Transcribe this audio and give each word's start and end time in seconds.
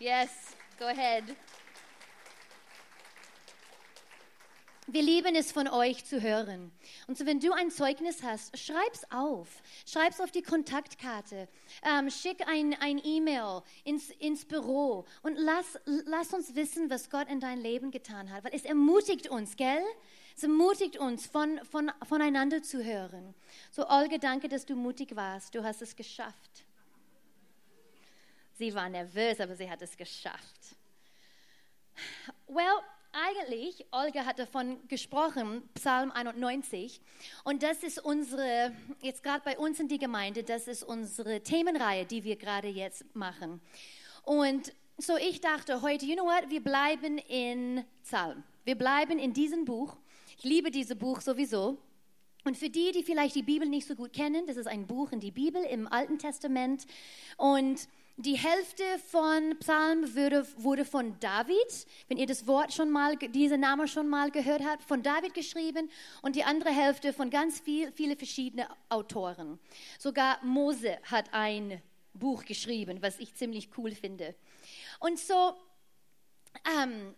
Yes, 0.00 0.30
go 0.78 0.86
ahead. 0.86 1.24
Wir 4.86 5.02
lieben 5.02 5.34
es 5.36 5.52
von 5.52 5.68
euch 5.68 6.06
zu 6.06 6.22
hören. 6.22 6.72
Und 7.06 7.18
so, 7.18 7.26
wenn 7.26 7.38
du 7.38 7.52
ein 7.52 7.70
Zeugnis 7.70 8.22
hast, 8.22 8.58
schreib's 8.58 9.04
auf. 9.10 9.46
Schreib's 9.84 10.18
auf 10.18 10.30
die 10.30 10.40
Kontaktkarte. 10.40 11.48
Ähm, 11.82 12.10
schick 12.10 12.48
ein, 12.48 12.74
ein 12.80 12.98
E-Mail 13.04 13.60
ins, 13.84 14.08
ins 14.08 14.46
Büro 14.46 15.04
und 15.22 15.36
lass, 15.36 15.78
lass 15.84 16.32
uns 16.32 16.54
wissen, 16.54 16.88
was 16.88 17.10
Gott 17.10 17.28
in 17.28 17.38
dein 17.38 17.60
Leben 17.60 17.90
getan 17.90 18.32
hat. 18.32 18.42
Weil 18.44 18.54
es 18.54 18.64
ermutigt 18.64 19.28
uns, 19.28 19.54
gell? 19.56 19.84
Es 20.34 20.44
ermutigt 20.44 20.96
uns, 20.96 21.26
von, 21.26 21.60
von, 21.70 21.92
voneinander 22.08 22.62
zu 22.62 22.82
hören. 22.82 23.34
So, 23.70 23.86
Olga, 23.86 24.16
danke, 24.16 24.48
dass 24.48 24.64
du 24.64 24.76
mutig 24.76 25.14
warst. 25.14 25.54
Du 25.54 25.62
hast 25.62 25.82
es 25.82 25.94
geschafft. 25.94 26.49
Sie 28.60 28.74
war 28.74 28.90
nervös, 28.90 29.40
aber 29.40 29.56
sie 29.56 29.70
hat 29.70 29.80
es 29.80 29.96
geschafft. 29.96 30.76
Well, 32.46 32.66
eigentlich, 33.10 33.86
Olga 33.90 34.26
hat 34.26 34.38
davon 34.38 34.86
gesprochen, 34.86 35.66
Psalm 35.72 36.10
91, 36.10 37.00
und 37.44 37.62
das 37.62 37.82
ist 37.82 38.04
unsere, 38.04 38.72
jetzt 39.00 39.22
gerade 39.22 39.40
bei 39.46 39.58
uns 39.58 39.80
in 39.80 39.88
die 39.88 39.96
Gemeinde, 39.96 40.42
das 40.42 40.68
ist 40.68 40.82
unsere 40.82 41.40
Themenreihe, 41.40 42.04
die 42.04 42.22
wir 42.22 42.36
gerade 42.36 42.68
jetzt 42.68 43.02
machen. 43.16 43.62
Und 44.24 44.74
so 44.98 45.16
ich 45.16 45.40
dachte 45.40 45.80
heute, 45.80 46.04
you 46.04 46.14
know 46.14 46.26
what, 46.26 46.50
wir 46.50 46.62
bleiben 46.62 47.16
in 47.16 47.82
Psalm. 48.02 48.44
Wir 48.64 48.76
bleiben 48.76 49.18
in 49.18 49.32
diesem 49.32 49.64
Buch. 49.64 49.96
Ich 50.36 50.44
liebe 50.44 50.70
dieses 50.70 50.98
Buch 50.98 51.22
sowieso. 51.22 51.78
Und 52.44 52.58
für 52.58 52.68
die, 52.68 52.92
die 52.92 53.04
vielleicht 53.04 53.36
die 53.36 53.42
Bibel 53.42 53.66
nicht 53.66 53.86
so 53.86 53.94
gut 53.94 54.12
kennen, 54.12 54.46
das 54.46 54.58
ist 54.58 54.66
ein 54.66 54.86
Buch 54.86 55.12
in 55.12 55.20
die 55.20 55.30
Bibel 55.30 55.62
im 55.62 55.86
Alten 55.90 56.18
Testament. 56.18 56.86
Und 57.38 57.88
die 58.22 58.36
Hälfte 58.36 58.82
von 59.10 59.56
Psalm 59.60 60.14
wurde, 60.14 60.46
wurde, 60.56 60.84
von 60.84 61.18
David, 61.20 61.86
wenn 62.08 62.18
ihr 62.18 62.26
das 62.26 62.46
Wort 62.46 62.72
schon 62.72 62.90
mal, 62.90 63.16
diesen 63.16 63.60
Namen 63.60 63.88
schon 63.88 64.08
mal 64.08 64.30
gehört 64.30 64.62
habt, 64.64 64.82
von 64.82 65.02
David 65.02 65.34
geschrieben 65.34 65.90
und 66.22 66.36
die 66.36 66.44
andere 66.44 66.70
Hälfte 66.70 67.12
von 67.12 67.30
ganz 67.30 67.60
viel, 67.60 67.92
viele 67.92 68.16
verschiedene 68.16 68.68
Autoren. 68.88 69.58
Sogar 69.98 70.44
Mose 70.44 70.98
hat 71.04 71.32
ein 71.32 71.80
Buch 72.12 72.44
geschrieben, 72.44 73.00
was 73.00 73.18
ich 73.20 73.34
ziemlich 73.34 73.70
cool 73.78 73.92
finde. 73.92 74.34
Und 74.98 75.18
so, 75.18 75.54
ähm, 76.78 77.14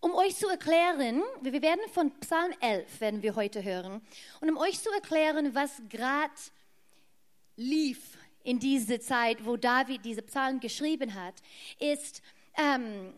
um 0.00 0.14
euch 0.14 0.36
zu 0.36 0.48
erklären, 0.48 1.22
wir 1.40 1.62
werden 1.62 1.80
von 1.92 2.12
Psalm 2.20 2.52
11 2.60 3.00
werden 3.00 3.22
wir 3.22 3.34
heute 3.34 3.64
hören, 3.64 4.00
und 4.40 4.50
um 4.50 4.56
euch 4.56 4.80
zu 4.80 4.90
erklären, 4.90 5.54
was 5.54 5.82
gerade 5.88 6.34
lief 7.56 8.16
in 8.46 8.60
diese 8.60 9.00
Zeit, 9.00 9.44
wo 9.44 9.56
David 9.56 10.04
diese 10.04 10.22
Psalmen 10.22 10.60
geschrieben 10.60 11.14
hat, 11.14 11.34
ist, 11.80 12.22
ähm, 12.56 13.12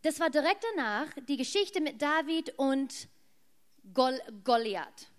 das 0.00 0.18
war 0.18 0.30
direkt 0.30 0.64
danach 0.74 1.08
die 1.28 1.36
Geschichte 1.36 1.80
mit 1.80 2.00
David 2.00 2.58
und 2.58 3.08
Gol 3.92 4.18
Goliath. 4.42 5.10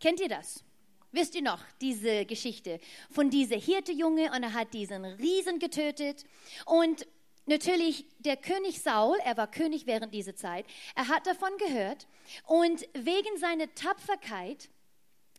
Kennt 0.00 0.20
ihr 0.20 0.28
das? 0.28 0.64
Wisst 1.12 1.34
ihr 1.34 1.42
noch 1.42 1.60
diese 1.82 2.24
Geschichte 2.24 2.80
von 3.10 3.28
dieser 3.28 3.56
Hirtejunge 3.56 4.32
und 4.34 4.42
er 4.42 4.54
hat 4.54 4.72
diesen 4.72 5.04
Riesen 5.04 5.58
getötet 5.58 6.24
und 6.64 7.06
natürlich 7.44 8.06
der 8.20 8.38
König 8.38 8.80
Saul, 8.80 9.18
er 9.24 9.36
war 9.36 9.50
König 9.50 9.86
während 9.86 10.14
dieser 10.14 10.34
Zeit, 10.34 10.64
er 10.94 11.08
hat 11.08 11.26
davon 11.26 11.50
gehört 11.58 12.06
und 12.46 12.88
wegen 12.94 13.36
seiner 13.38 13.72
Tapferkeit 13.74 14.70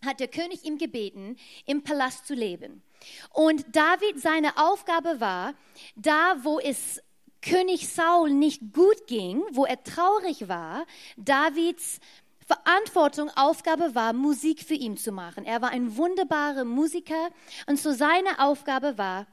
hat 0.06 0.20
der 0.20 0.28
König 0.28 0.66
ihm 0.66 0.78
gebeten, 0.78 1.38
im 1.66 1.84
Palast 1.84 2.28
zu 2.28 2.36
leben. 2.36 2.84
Und 3.32 3.66
David, 3.76 4.20
seine 4.22 4.58
Aufgabe 4.58 5.20
war, 5.20 5.54
da 5.96 6.36
wo 6.44 6.60
es 6.60 7.02
König 7.42 7.88
Saul 7.90 8.32
nicht 8.32 8.74
gut 8.74 9.08
ging, 9.08 9.42
wo 9.52 9.66
er 9.66 9.84
traurig 9.84 10.48
war, 10.48 10.86
Davids 11.18 12.00
Verantwortung, 12.46 13.30
Aufgabe 13.36 13.96
war, 13.96 14.12
Musik 14.12 14.62
für 14.62 14.74
ihn 14.74 14.98
zu 14.98 15.12
machen. 15.12 15.46
Er 15.46 15.62
war 15.62 15.70
ein 15.70 15.96
wunderbarer 15.96 16.66
Musiker 16.66 17.30
und 17.66 17.80
so 17.80 17.94
seine 17.94 18.40
Aufgabe 18.40 18.98
war, 18.98 19.26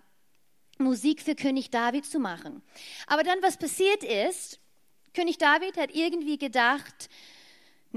Musik 0.78 1.20
für 1.22 1.34
König 1.34 1.70
David 1.70 2.06
zu 2.06 2.20
machen. 2.20 2.62
Aber 3.08 3.24
dann, 3.24 3.42
was 3.42 3.56
passiert 3.56 4.04
ist, 4.04 4.60
König 5.14 5.38
David 5.38 5.76
hat 5.76 5.92
irgendwie 5.92 6.38
gedacht, 6.38 7.08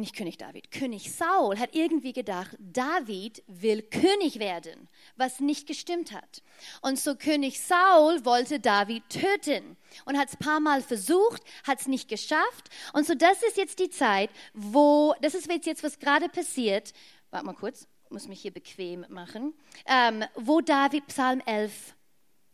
nicht 0.01 0.15
König 0.15 0.37
David, 0.37 0.71
König 0.71 1.13
Saul 1.13 1.57
hat 1.57 1.73
irgendwie 1.73 2.11
gedacht, 2.11 2.57
David 2.59 3.41
will 3.47 3.81
König 3.81 4.39
werden, 4.39 4.89
was 5.15 5.39
nicht 5.39 5.67
gestimmt 5.67 6.11
hat. 6.11 6.43
Und 6.81 6.99
so 6.99 7.15
König 7.15 7.61
Saul 7.61 8.25
wollte 8.25 8.59
David 8.59 9.03
töten 9.09 9.77
und 10.05 10.17
hat 10.17 10.27
es 10.27 10.35
paar 10.35 10.59
Mal 10.59 10.81
versucht, 10.81 11.43
hat 11.65 11.79
es 11.79 11.87
nicht 11.87 12.09
geschafft. 12.09 12.69
Und 12.93 13.07
so 13.07 13.15
das 13.15 13.41
ist 13.43 13.55
jetzt 13.57 13.79
die 13.79 13.89
Zeit, 13.89 14.29
wo, 14.53 15.13
das 15.21 15.33
ist 15.35 15.49
jetzt, 15.65 15.83
was 15.83 15.99
gerade 15.99 16.27
passiert. 16.27 16.91
Warte 17.29 17.45
mal 17.45 17.53
kurz, 17.53 17.87
muss 18.09 18.27
mich 18.27 18.41
hier 18.41 18.51
bequem 18.51 19.05
machen. 19.09 19.53
Ähm, 19.85 20.25
wo 20.35 20.59
David 20.61 21.07
Psalm 21.07 21.41
11 21.45 21.95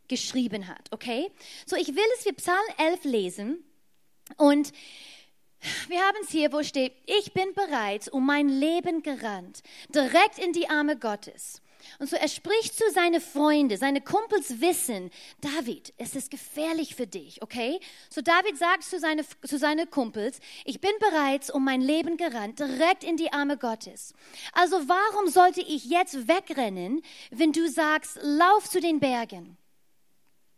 geschrieben 0.07 0.67
hat, 0.67 0.89
okay? 0.91 1.31
So 1.65 1.75
ich 1.75 1.87
will, 1.87 2.03
dass 2.15 2.25
wir 2.25 2.33
Psalm 2.33 2.65
11 2.77 3.03
lesen 3.03 3.63
und 4.37 4.71
wir 5.87 5.99
haben 5.99 6.17
es 6.23 6.29
hier, 6.29 6.51
wo 6.51 6.63
steht, 6.63 6.93
ich 7.05 7.33
bin 7.33 7.53
bereit, 7.53 8.09
um 8.09 8.25
mein 8.25 8.49
Leben 8.49 9.01
gerannt, 9.03 9.61
direkt 9.89 10.39
in 10.39 10.53
die 10.53 10.69
Arme 10.69 10.97
Gottes. 10.97 11.61
Und 11.99 12.09
so 12.09 12.15
er 12.15 12.27
spricht 12.27 12.77
zu 12.77 12.83
seinen 12.91 13.21
Freunden, 13.21 13.77
seine 13.77 14.01
Kumpels 14.01 14.61
wissen, 14.61 15.09
David, 15.41 15.93
es 15.97 16.15
ist 16.15 16.29
gefährlich 16.29 16.95
für 16.95 17.07
dich, 17.07 17.41
okay? 17.41 17.79
So 18.09 18.21
David 18.21 18.57
sagt 18.57 18.83
zu 18.83 18.99
seinen 18.99 19.25
zu 19.43 19.57
seine 19.57 19.87
Kumpels, 19.87 20.39
ich 20.65 20.81
bin 20.81 20.91
bereit, 20.99 21.49
um 21.49 21.63
mein 21.63 21.81
Leben 21.81 22.17
gerannt, 22.17 22.59
direkt 22.59 23.03
in 23.03 23.17
die 23.17 23.31
Arme 23.31 23.57
Gottes. 23.57 24.13
Also 24.53 24.87
warum 24.87 25.29
sollte 25.29 25.61
ich 25.61 25.85
jetzt 25.85 26.27
wegrennen, 26.27 27.01
wenn 27.31 27.51
du 27.51 27.69
sagst, 27.69 28.19
lauf 28.21 28.69
zu 28.69 28.79
den 28.79 28.99
Bergen? 28.99 29.57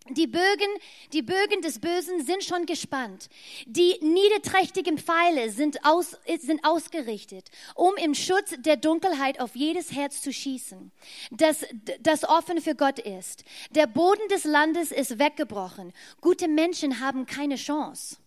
Die 0.09 0.27
Bögen, 0.27 0.69
die 1.13 1.21
Bögen 1.21 1.61
des 1.61 1.79
Bösen 1.79 2.25
sind 2.25 2.43
schon 2.43 2.65
gespannt. 2.65 3.29
Die 3.65 3.97
niederträchtigen 4.01 4.97
Pfeile 4.97 5.51
sind, 5.51 5.85
aus, 5.85 6.17
sind 6.39 6.65
ausgerichtet, 6.65 7.49
um 7.75 7.95
im 7.97 8.15
Schutz 8.15 8.55
der 8.59 8.77
Dunkelheit 8.77 9.39
auf 9.39 9.55
jedes 9.55 9.91
Herz 9.91 10.21
zu 10.21 10.33
schießen, 10.33 10.91
das, 11.31 11.65
das 12.01 12.23
offen 12.23 12.61
für 12.61 12.75
Gott 12.75 12.99
ist. 12.99 13.43
Der 13.71 13.87
Boden 13.87 14.27
des 14.31 14.43
Landes 14.43 14.91
ist 14.91 15.19
weggebrochen. 15.19 15.93
Gute 16.21 16.47
Menschen 16.47 16.99
haben 16.99 17.25
keine 17.25 17.55
Chance. 17.55 18.17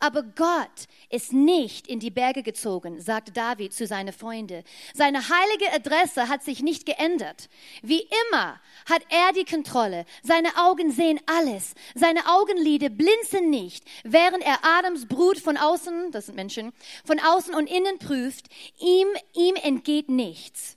Aber 0.00 0.22
Gott 0.22 0.86
ist 1.10 1.32
nicht 1.32 1.86
in 1.86 2.00
die 2.00 2.10
Berge 2.10 2.42
gezogen, 2.42 3.00
sagte 3.00 3.32
David 3.32 3.72
zu 3.72 3.86
seinen 3.86 4.12
Freunden. 4.12 4.64
Seine 4.94 5.28
heilige 5.28 5.72
Adresse 5.72 6.28
hat 6.28 6.42
sich 6.42 6.62
nicht 6.62 6.86
geändert. 6.86 7.48
Wie 7.82 8.06
immer 8.28 8.60
hat 8.88 9.02
er 9.10 9.32
die 9.32 9.44
Kontrolle. 9.44 10.04
Seine 10.22 10.48
Augen 10.56 10.90
sehen 10.90 11.20
alles. 11.26 11.74
Seine 11.94 12.20
Augenlider 12.26 12.88
blinzen 12.88 13.50
nicht, 13.50 13.84
während 14.04 14.44
er 14.44 14.58
Adams 14.62 15.06
Brut 15.06 15.38
von 15.38 15.56
außen, 15.56 16.10
das 16.10 16.26
sind 16.26 16.36
Menschen, 16.36 16.72
von 17.04 17.18
außen 17.20 17.54
und 17.54 17.68
innen 17.68 17.98
prüft. 17.98 18.46
Ihm, 18.78 19.08
ihm 19.34 19.56
entgeht 19.56 20.08
nichts. 20.08 20.76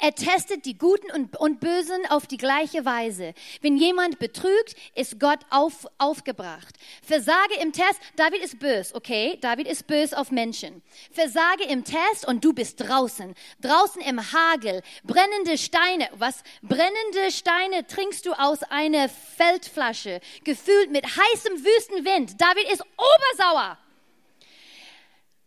Er 0.00 0.14
testet 0.14 0.64
die 0.64 0.78
Guten 0.78 1.10
und, 1.10 1.36
und, 1.36 1.58
Bösen 1.58 2.06
auf 2.08 2.26
die 2.26 2.36
gleiche 2.36 2.84
Weise. 2.84 3.34
Wenn 3.62 3.76
jemand 3.76 4.20
betrügt, 4.20 4.76
ist 4.94 5.18
Gott 5.18 5.40
auf, 5.50 5.86
aufgebracht. 5.98 6.76
Versage 7.02 7.54
im 7.60 7.72
Test, 7.72 8.00
David 8.14 8.42
ist 8.42 8.60
böse, 8.60 8.94
okay? 8.94 9.38
David 9.40 9.66
ist 9.66 9.88
böse 9.88 10.16
auf 10.16 10.30
Menschen. 10.30 10.82
Versage 11.10 11.64
im 11.64 11.82
Test 11.82 12.28
und 12.28 12.44
du 12.44 12.52
bist 12.52 12.80
draußen. 12.80 13.34
Draußen 13.60 14.00
im 14.02 14.20
Hagel. 14.32 14.82
Brennende 15.02 15.58
Steine. 15.58 16.08
Was? 16.12 16.42
Brennende 16.62 17.30
Steine 17.30 17.86
trinkst 17.86 18.24
du 18.24 18.32
aus 18.32 18.62
einer 18.62 19.08
Feldflasche. 19.08 20.20
Gefühlt 20.44 20.92
mit 20.92 21.06
heißem 21.06 21.64
Wüstenwind. 21.64 22.40
David 22.40 22.72
ist 22.72 22.82
obersauer. 22.82 23.78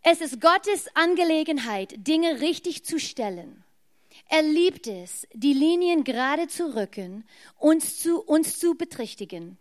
Es 0.03 0.19
ist 0.19 0.41
Gottes 0.41 0.87
Angelegenheit, 0.95 1.93
Dinge 1.95 2.41
richtig 2.41 2.83
zu 2.83 2.99
stellen. 2.99 3.60
Er 4.33 4.43
liebt 4.43 4.87
es, 4.87 5.27
die 5.33 5.51
Linien 5.51 6.05
gerade 6.05 6.47
zu 6.47 6.73
rücken, 6.73 7.25
uns 7.57 7.99
zu, 7.99 8.21
uns 8.21 8.59
zu 8.59 8.75
betrichtigen. 8.75 9.57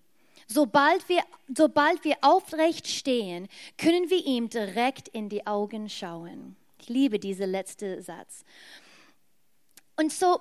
Sobald 0.46 1.08
wir, 1.08 1.24
sobald 1.52 2.04
wir 2.04 2.18
aufrecht 2.20 2.86
stehen, 2.86 3.48
können 3.78 4.10
wir 4.10 4.24
ihm 4.24 4.48
direkt 4.48 5.08
in 5.08 5.28
die 5.28 5.44
Augen 5.44 5.88
schauen. 5.88 6.54
Ich 6.80 6.88
liebe 6.88 7.18
diesen 7.18 7.50
letzten 7.50 8.00
Satz. 8.00 8.44
Und 9.96 10.12
so 10.12 10.40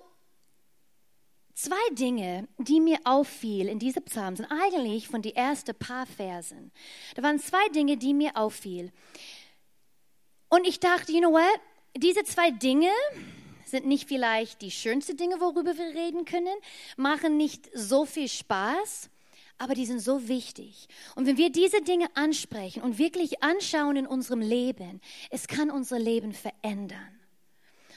zwei 1.56 1.90
Dinge, 1.94 2.48
die 2.60 2.82
mir 2.82 3.00
auffiel 3.06 3.68
in 3.68 3.80
diesem 3.80 4.04
Psalm, 4.04 4.36
sind 4.36 4.52
eigentlich 4.52 5.08
von 5.08 5.24
den 5.24 5.36
ersten 5.36 5.74
paar 5.74 6.06
Versen. 6.06 6.72
Da 7.16 7.24
waren 7.24 7.40
zwei 7.40 7.68
Dinge, 7.70 7.98
die 7.98 8.14
mir 8.14 8.38
auffiel. 8.38 8.92
Und 10.50 10.68
ich 10.68 10.80
dachte, 10.80 11.12
you 11.12 11.20
know 11.20 11.32
what? 11.32 11.60
Diese 11.98 12.24
zwei 12.24 12.52
Dinge, 12.52 12.92
sind 13.70 13.86
nicht 13.86 14.08
vielleicht 14.08 14.62
die 14.62 14.72
schönsten 14.72 15.18
Dinge, 15.18 15.40
worüber 15.40 15.78
wir 15.78 15.96
reden 15.96 16.26
können, 16.26 16.56
machen 16.98 17.38
nicht 17.38 17.70
so 17.74 18.06
viel 18.06 18.28
Spaß, 18.28 19.10
aber 19.58 19.76
die 19.76 19.86
sind 19.86 20.00
so 20.00 20.28
wichtig. 20.28 20.88
Und 21.16 21.26
wenn 21.28 21.38
wir 21.38 21.52
diese 21.52 21.82
Dinge 21.82 22.08
ansprechen 22.16 22.82
und 22.82 22.98
wirklich 22.98 23.44
anschauen 23.44 23.98
in 23.98 24.08
unserem 24.08 24.42
Leben, 24.42 25.02
es 25.30 25.48
kann 25.48 25.70
unser 25.70 26.00
Leben 26.00 26.34
verändern. 26.34 27.20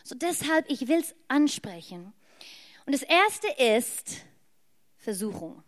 So 0.04 0.14
deshalb, 0.16 0.68
ich 0.68 0.88
will 0.88 1.00
es 1.00 1.14
ansprechen. 1.28 2.12
Und 2.84 2.92
das 2.92 3.02
erste 3.02 3.46
ist 3.58 4.24
Versuchung. 4.96 5.62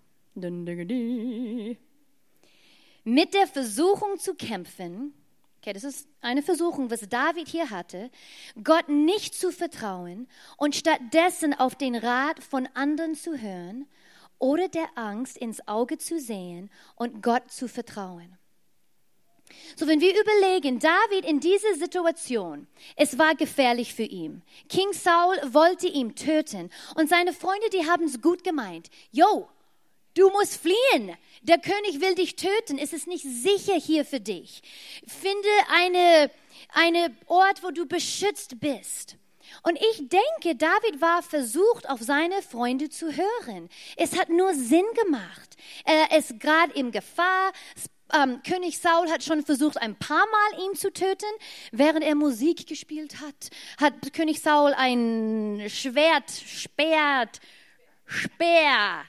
Mit 3.05 3.35
der 3.35 3.47
Versuchung 3.47 4.19
zu 4.19 4.35
kämpfen, 4.35 5.15
okay, 5.65 5.73
das 5.73 5.85
ist 5.85 6.07
eine 6.21 6.43
Versuchung, 6.43 6.91
was 6.91 7.09
David 7.09 7.49
hier 7.49 7.71
hatte, 7.71 8.11
Gott 8.63 8.91
nicht 8.91 9.35
zu 9.35 9.51
vertrauen 9.51 10.29
und 10.59 10.77
stattdessen 10.77 11.55
auf 11.55 11.75
den 11.75 11.95
Rat 11.95 12.43
von 12.43 12.69
anderen 12.75 13.15
zu 13.15 13.39
hören 13.39 13.87
oder 14.39 14.69
der 14.69 14.87
Angst 14.95 15.39
ins 15.39 15.67
Auge 15.67 15.97
zu 15.97 16.21
sehen 16.21 16.71
und 16.97 17.23
Gott 17.23 17.51
zu 17.51 17.67
vertrauen. 17.67 18.37
So, 19.77 19.87
wenn 19.87 20.01
wir 20.03 20.13
überlegen, 20.21 20.81
David 20.81 21.25
in 21.25 21.41
dieser 21.41 21.75
Situation, 21.77 22.67
es 22.97 23.19
war 23.19 23.35
gefährlich 23.35 23.95
für 23.95 24.03
ihn. 24.03 24.43
King 24.69 24.93
Saul 24.93 25.37
wollte 25.55 25.87
ihn 25.87 26.15
töten 26.15 26.71
und 26.95 27.09
seine 27.09 27.33
Freunde, 27.33 27.71
die 27.71 27.89
haben 27.89 28.05
es 28.05 28.21
gut 28.21 28.45
gemeint. 28.45 28.91
Yo, 29.13 29.49
du 30.15 30.31
musst 30.31 30.57
fliehen. 30.57 31.17
Der 31.43 31.59
König 31.59 32.01
will 32.01 32.15
dich 32.15 32.37
töten. 32.37 32.79
Es 32.79 32.93
ist 32.93 33.07
nicht 33.07 33.25
sicher 33.25 33.75
hier 33.75 34.05
für 34.05 34.21
dich. 34.21 34.63
Finde 35.07 35.49
eine, 35.71 36.31
eine 36.73 37.15
Ort, 37.27 37.63
wo 37.63 37.71
du 37.71 37.87
beschützt 37.87 38.61
bist. 38.61 39.17
Und 39.63 39.79
ich 39.79 40.09
denke, 40.09 40.57
David 40.57 41.01
war 41.01 41.23
versucht, 41.23 41.89
auf 41.89 42.01
seine 42.01 42.43
Freunde 42.43 42.89
zu 42.89 43.13
hören. 43.15 43.69
Es 43.97 44.19
hat 44.19 44.31
nur 44.31 44.55
Sinn 44.55 44.87
gemacht. 45.05 45.57
Er 45.85 46.17
ist 46.17 46.41
gerade 46.41 46.73
in 46.73 46.91
Gefahr 46.91 47.53
ähm, 48.13 48.43
König 48.43 48.79
Saul 48.79 49.11
hat 49.11 49.25
schon 49.25 49.43
versucht, 49.43 49.79
ein 49.79 49.97
paar 49.97 50.25
Mal 50.27 50.65
ihn 50.67 50.77
zu 50.77 50.93
töten. 50.93 51.27
Während 51.73 52.05
er 52.05 52.15
Musik 52.15 52.67
gespielt 52.67 53.21
hat, 53.21 53.51
hat 53.81 54.13
König 54.13 54.41
Saul 54.41 54.75
ein 54.75 55.65
Schwert, 55.69 56.31
Speert, 56.31 57.41
Speer, 58.07 59.05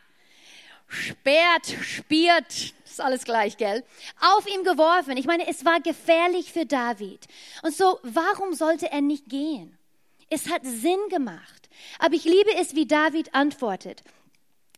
Speert, 0.95 1.67
Spiert, 1.81 2.73
ist 2.85 3.01
alles 3.01 3.23
gleich, 3.25 3.57
gell? 3.57 3.83
Auf 4.21 4.47
ihm 4.47 4.63
geworfen. 4.63 5.17
Ich 5.17 5.25
meine, 5.25 5.47
es 5.47 5.65
war 5.65 5.81
gefährlich 5.81 6.51
für 6.51 6.65
David. 6.65 7.27
Und 7.61 7.75
so, 7.75 7.99
warum 8.03 8.53
sollte 8.53 8.91
er 8.91 9.01
nicht 9.01 9.29
gehen? 9.29 9.77
Es 10.29 10.49
hat 10.49 10.63
Sinn 10.63 10.99
gemacht. 11.09 11.69
Aber 11.99 12.15
ich 12.15 12.23
liebe 12.23 12.55
es, 12.59 12.73
wie 12.73 12.87
David 12.87 13.35
antwortet. 13.35 14.03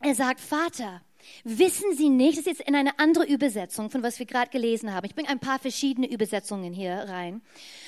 Er 0.02 0.16
sagt, 0.16 0.42
Vater, 0.42 1.02
Wissen 1.44 1.96
Sie 1.96 2.10
nicht, 2.10 2.38
das 2.38 2.46
ist 2.46 2.60
jetzt 2.60 2.68
in 2.68 2.76
eine 2.76 3.00
andere 3.00 3.26
Übersetzung, 3.26 3.90
von 3.90 4.04
was 4.04 4.20
wir 4.20 4.26
gerade 4.26 4.50
gelesen 4.50 4.94
haben. 4.94 5.06
Ich 5.06 5.16
bringe 5.16 5.30
ein 5.30 5.40
paar 5.40 5.60
verschiedene 5.60 6.10
Übersetzungen 6.10 6.74
hier 6.74 6.94
rein. 6.94 7.42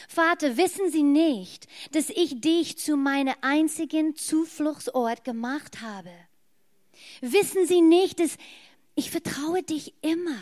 Vater, 0.08 0.58
wissen 0.58 0.92
Sie 0.92 1.04
nicht, 1.04 1.68
dass 1.92 2.10
ich 2.10 2.42
dich 2.42 2.78
zu 2.78 2.96
meinem 2.96 3.36
einzigen 3.42 4.16
Zufluchtsort 4.16 5.24
gemacht 5.24 5.81
habe? 5.81 6.12
Wissen 7.21 7.68
Sie 7.68 7.81
nicht, 7.81 8.19
dass 8.19 8.38
ich 8.95 9.12
vertraue 9.12 9.63
dich 9.63 9.94
immer? 10.01 10.39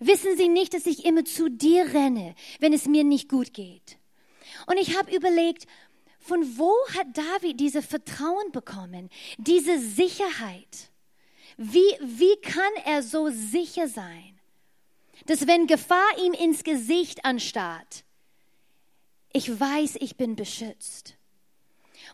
Wissen 0.00 0.36
Sie 0.36 0.48
nicht, 0.48 0.74
dass 0.74 0.86
ich 0.86 1.04
immer 1.04 1.24
zu 1.24 1.48
dir 1.48 1.92
renne, 1.92 2.34
wenn 2.60 2.72
es 2.72 2.86
mir 2.86 3.04
nicht 3.04 3.28
gut 3.28 3.54
geht? 3.54 3.98
Und 4.66 4.78
ich 4.78 4.96
habe 4.96 5.14
überlegt, 5.14 5.66
von 6.18 6.58
wo 6.58 6.72
hat 6.96 7.06
David 7.16 7.58
diese 7.58 7.82
Vertrauen 7.82 8.52
bekommen, 8.52 9.10
diese 9.38 9.78
Sicherheit? 9.78 10.90
Wie, 11.56 11.96
wie 12.00 12.36
kann 12.40 12.72
er 12.84 13.02
so 13.02 13.28
sicher 13.30 13.88
sein, 13.88 14.40
dass 15.26 15.46
wenn 15.46 15.66
Gefahr 15.66 16.18
ihm 16.24 16.32
ins 16.32 16.64
Gesicht 16.64 17.24
anstarrt, 17.24 18.04
ich 19.32 19.48
weiß, 19.58 19.96
ich 20.00 20.16
bin 20.16 20.36
beschützt. 20.36 21.16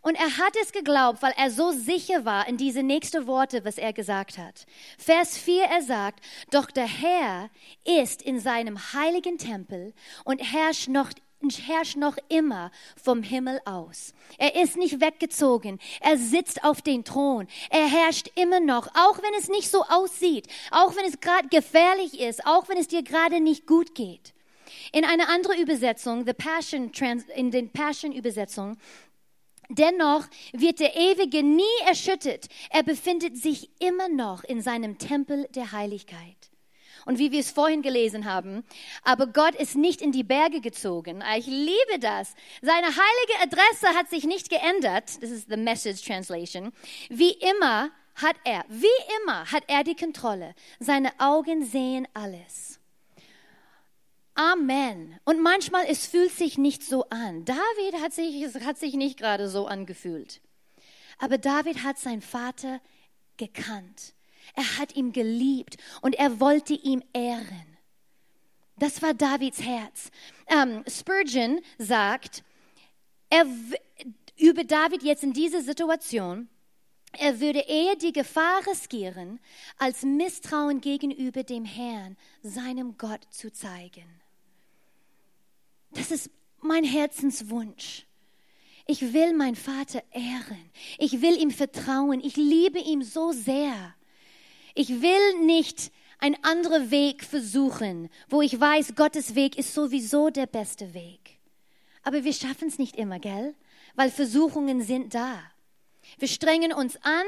Und 0.09 0.15
er 0.15 0.39
hat 0.39 0.55
es 0.63 0.73
geglaubt, 0.73 1.21
weil 1.21 1.35
er 1.37 1.51
so 1.51 1.71
sicher 1.71 2.25
war 2.25 2.49
in 2.49 2.57
diese 2.57 2.83
nächsten 2.83 3.27
Worte, 3.27 3.67
was 3.67 3.77
er 3.77 3.93
gesagt 3.93 4.39
hat. 4.39 4.65
Vers 4.97 5.37
4, 5.37 5.65
er 5.65 5.83
sagt, 5.83 6.25
doch 6.51 6.71
der 6.71 6.87
Herr 6.87 7.51
ist 7.85 8.23
in 8.23 8.41
seinem 8.41 8.79
heiligen 8.95 9.37
Tempel 9.37 9.93
und 10.25 10.39
herrscht 10.39 10.89
noch 10.89 11.11
herrscht 11.67 11.99
noch 11.99 12.17
immer 12.31 12.73
vom 12.97 13.23
Himmel 13.23 13.61
aus. 13.67 14.15
Er 14.39 14.57
ist 14.57 14.79
nicht 14.79 15.03
weggezogen. 15.03 15.79
Er 16.01 16.17
sitzt 16.17 16.65
auf 16.65 16.81
dem 16.81 17.05
Thron. 17.05 17.47
Er 17.69 17.87
herrscht 17.87 18.31
immer 18.35 18.61
noch, 18.61 18.89
auch 18.95 19.19
wenn 19.19 19.39
es 19.39 19.51
nicht 19.51 19.71
so 19.71 19.85
aussieht, 19.85 20.49
auch 20.71 20.97
wenn 20.97 21.05
es 21.05 21.21
gerade 21.21 21.49
gefährlich 21.49 22.19
ist, 22.19 22.47
auch 22.47 22.71
wenn 22.71 22.79
es 22.79 22.89
dir 22.89 23.03
gerade 23.03 23.41
nicht 23.41 23.67
gut 23.67 23.95
geht. 23.95 24.33
In 24.93 25.05
einer 25.05 25.29
anderen 25.29 25.61
Übersetzung, 25.61 26.25
the 26.27 26.33
Passion, 26.33 26.91
in 27.37 27.51
den 27.51 27.71
Passion-Übersetzungen, 27.71 28.79
Dennoch 29.69 30.26
wird 30.53 30.81
der 30.81 30.97
Ewige 30.97 31.43
nie 31.43 31.65
erschüttert. 31.87 32.49
Er 32.70 32.82
befindet 32.82 33.37
sich 33.37 33.70
immer 33.81 34.09
noch 34.09 34.44
in 34.44 34.62
seinem 34.62 34.99
Tempel 34.99 35.47
der 35.55 35.73
Heiligkeit 35.73 36.50
und 37.09 37.19
wie 37.19 37.32
wir 37.32 37.41
es 37.41 37.50
vorhin 37.50 37.81
gelesen 37.81 38.26
haben. 38.26 38.65
Aber 39.03 39.26
Gott 39.26 39.55
ist 39.55 39.76
nicht 39.76 40.03
in 40.03 40.12
die 40.12 40.25
Berge 40.25 40.61
gezogen. 40.61 41.25
Ich 41.38 41.47
liebe 41.47 41.99
das. 42.00 42.35
Seine 42.61 42.87
heilige 42.87 43.43
Adresse 43.43 43.88
hat 43.97 44.11
sich 44.11 44.25
nicht 44.25 44.50
geändert. 44.50 45.23
Das 45.23 45.31
ist 45.31 45.49
the 45.49 45.56
Message 45.56 46.03
Translation. 46.03 46.71
Wie 47.09 47.32
immer 47.32 47.91
hat 48.14 48.37
er, 48.44 48.64
wie 48.69 48.87
immer 49.23 49.50
hat 49.50 49.64
er 49.69 49.85
die 49.85 49.97
Kontrolle. 49.97 50.55
Seine 50.81 51.11
Augen 51.19 51.64
sehen 51.64 52.06
alles. 52.12 52.78
Amen. 54.38 55.19
Und 55.25 55.43
manchmal 55.43 55.87
es 55.88 56.06
fühlt 56.06 56.31
sich 56.31 56.58
nicht 56.58 56.85
so 56.85 57.05
an. 57.11 57.44
David 57.44 58.00
hat 58.00 58.12
sich, 58.12 58.40
es 58.40 58.55
hat 58.64 58.79
sich 58.79 58.94
nicht 58.94 59.19
gerade 59.19 59.49
so 59.49 59.67
angefühlt. 59.67 60.40
Aber 61.19 61.38
David 61.38 61.82
hat 61.82 61.99
seinen 61.99 62.23
Vater 62.23 62.81
gekannt. 63.37 64.14
Er 64.55 64.79
hat 64.79 64.94
ihn 64.94 65.12
geliebt 65.12 65.76
und 66.02 66.14
er 66.14 66.38
wollte 66.38 66.75
ihm 66.75 67.02
ehren. 67.12 67.76
Das 68.79 69.02
war 69.02 69.12
Davids 69.12 69.61
Herz. 69.61 70.12
Ähm, 70.46 70.85
Spurgeon 70.87 71.61
sagt 71.79 72.44
er, 73.31 73.44
über 74.37 74.62
David 74.62 75.02
jetzt 75.02 75.25
in 75.25 75.32
dieser 75.32 75.62
Situation, 75.62 76.49
er 77.11 77.40
würde 77.40 77.64
eher 77.67 77.96
die 77.96 78.12
Gefahr 78.12 78.64
riskieren, 78.69 79.40
als 79.79 80.05
Misstrauen 80.05 80.81
gegenüber 80.81 81.43
dem 81.43 81.64
Herrn, 81.64 82.16
seinem 82.45 82.97
Gott, 82.99 83.26
zu 83.30 83.52
zeigen. 83.52 84.21
Das 85.92 86.11
ist 86.11 86.30
mein 86.61 86.85
Herzenswunsch. 86.85 88.07
Ich 88.87 89.12
will 89.12 89.35
meinen 89.35 89.57
Vater 89.57 90.02
ehren. 90.12 90.71
Ich 90.99 91.21
will 91.21 91.37
ihm 91.40 91.50
vertrauen. 91.50 92.21
Ich 92.25 92.37
liebe 92.37 92.78
ihn 92.78 93.02
so 93.02 93.33
sehr. 93.33 93.95
Ich 94.75 95.02
will 95.02 95.45
nicht 95.45 95.92
einen 96.18 96.42
anderen 96.42 96.90
Weg 96.90 97.25
versuchen, 97.25 98.09
wo 98.28 98.42
ich 98.42 98.59
weiß, 98.59 98.95
Gottes 98.97 99.35
Weg 99.35 99.57
ist 99.57 99.75
sowieso 99.75 100.30
der 100.30 100.47
beste 100.47 100.95
Weg. 100.95 101.38
Aber 102.02 102.25
wir 102.25 102.33
schaffen 102.33 102.68
es 102.68 102.78
nicht 102.78 102.97
immer, 102.97 103.18
gell? 103.18 103.54
Weil 103.95 104.11
Versuchungen 104.11 104.83
sind 104.83 105.14
da. 105.14 105.38
Wir 106.18 106.28
strengen 106.28 106.73
uns 106.73 106.97
an, 107.02 107.26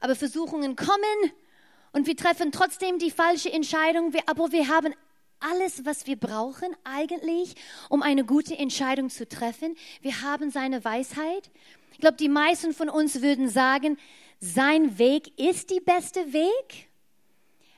aber 0.00 0.16
Versuchungen 0.16 0.76
kommen 0.76 1.32
und 1.92 2.06
wir 2.06 2.16
treffen 2.16 2.50
trotzdem 2.50 2.98
die 2.98 3.10
falsche 3.10 3.52
Entscheidung, 3.52 4.12
aber 4.26 4.50
wir 4.52 4.68
haben 4.68 4.94
alles, 5.44 5.84
was 5.84 6.06
wir 6.06 6.16
brauchen 6.16 6.74
eigentlich, 6.84 7.54
um 7.88 8.02
eine 8.02 8.24
gute 8.24 8.56
Entscheidung 8.56 9.10
zu 9.10 9.28
treffen. 9.28 9.76
Wir 10.00 10.22
haben 10.22 10.50
seine 10.50 10.84
Weisheit. 10.84 11.50
Ich 11.92 11.98
glaube, 11.98 12.16
die 12.16 12.28
meisten 12.28 12.72
von 12.72 12.88
uns 12.88 13.22
würden 13.22 13.48
sagen, 13.48 13.98
sein 14.40 14.98
Weg 14.98 15.38
ist 15.38 15.70
die 15.70 15.80
beste 15.80 16.32
Weg, 16.32 16.88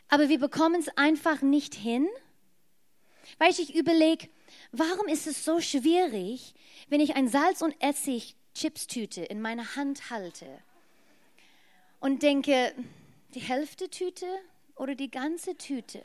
aber 0.08 0.28
wir 0.28 0.38
bekommen 0.38 0.80
es 0.80 0.88
einfach 0.96 1.42
nicht 1.42 1.75
hin. 1.75 2.08
Weil 3.38 3.50
ich 3.50 3.75
überlege, 3.75 4.28
warum 4.73 5.08
ist 5.08 5.26
es 5.26 5.44
so 5.44 5.61
schwierig, 5.61 6.54
wenn 6.88 7.00
ich 7.00 7.16
ein 7.16 7.28
Salz- 7.28 7.62
und 7.62 7.75
Essig-Chips-Tüte 7.82 9.25
in 9.25 9.42
meiner 9.42 9.76
Hand 9.76 10.11
halte 10.11 10.46
und 12.00 12.23
denke, 12.23 12.73
die 13.35 13.40
Hälfte 13.40 13.90
Tüte 13.90 14.26
oder 14.76 14.94
die 14.94 15.11
ganze 15.11 15.56
Tüte? 15.56 16.02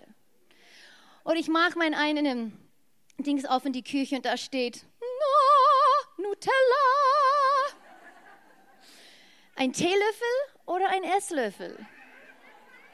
Oder 1.24 1.36
ich 1.36 1.48
mache 1.48 1.78
mein 1.78 1.94
einen 1.94 2.58
Dings 3.18 3.46
auf 3.46 3.66
in 3.66 3.74
die 3.74 3.84
Küche 3.84 4.16
und 4.16 4.25
da 4.25 4.38
steht, 4.38 4.86
Nutella. 6.18 6.51
Ein 9.56 9.74
Teelöffel 9.74 10.28
oder 10.66 10.90
ein 10.90 11.04
Esslöffel? 11.04 11.86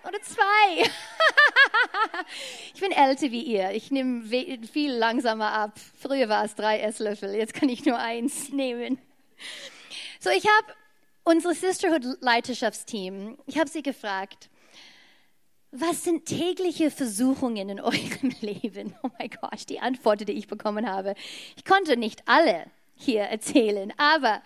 Oder 0.08 0.22
zwei? 0.22 0.90
ich 2.74 2.80
bin 2.80 2.92
älter 2.92 3.32
wie 3.32 3.44
ihr. 3.44 3.72
Ich 3.72 3.92
nehme 3.92 4.24
viel 4.66 4.94
langsamer 4.94 5.52
ab. 5.52 5.80
Früher 6.00 6.30
war 6.30 6.46
es 6.46 6.56
drei 6.56 6.80
Esslöffel, 6.80 7.36
jetzt 7.36 7.54
kann 7.54 7.70
ich 7.70 7.86
nur 7.86 7.98
eins 7.98 8.50
nehmen. 8.52 9.00
So, 10.20 10.30
ich 10.30 10.46
habe 10.46 10.74
unsere 11.24 11.54
Sisterhood-Leiterschaftsteam, 11.54 13.38
ich 13.46 13.58
habe 13.60 13.70
sie 13.70 13.84
gefragt, 13.84 14.50
was 15.72 16.04
sind 16.04 16.26
tägliche 16.26 16.92
Versuchungen 16.92 17.70
in 17.70 17.80
eurem 17.80 18.34
Leben? 18.42 18.96
Oh 19.04 19.10
mein 19.20 19.30
Gott, 19.30 19.70
die 19.70 19.80
Antwort, 19.80 20.28
die 20.28 20.34
ich 20.34 20.48
bekommen 20.48 20.90
habe. 20.90 21.16
Ich 21.56 21.66
konnte 21.66 21.98
nicht 21.98 22.24
alle 22.26 22.66
hier 22.96 23.24
erzählen, 23.24 23.94
aber 23.98 24.42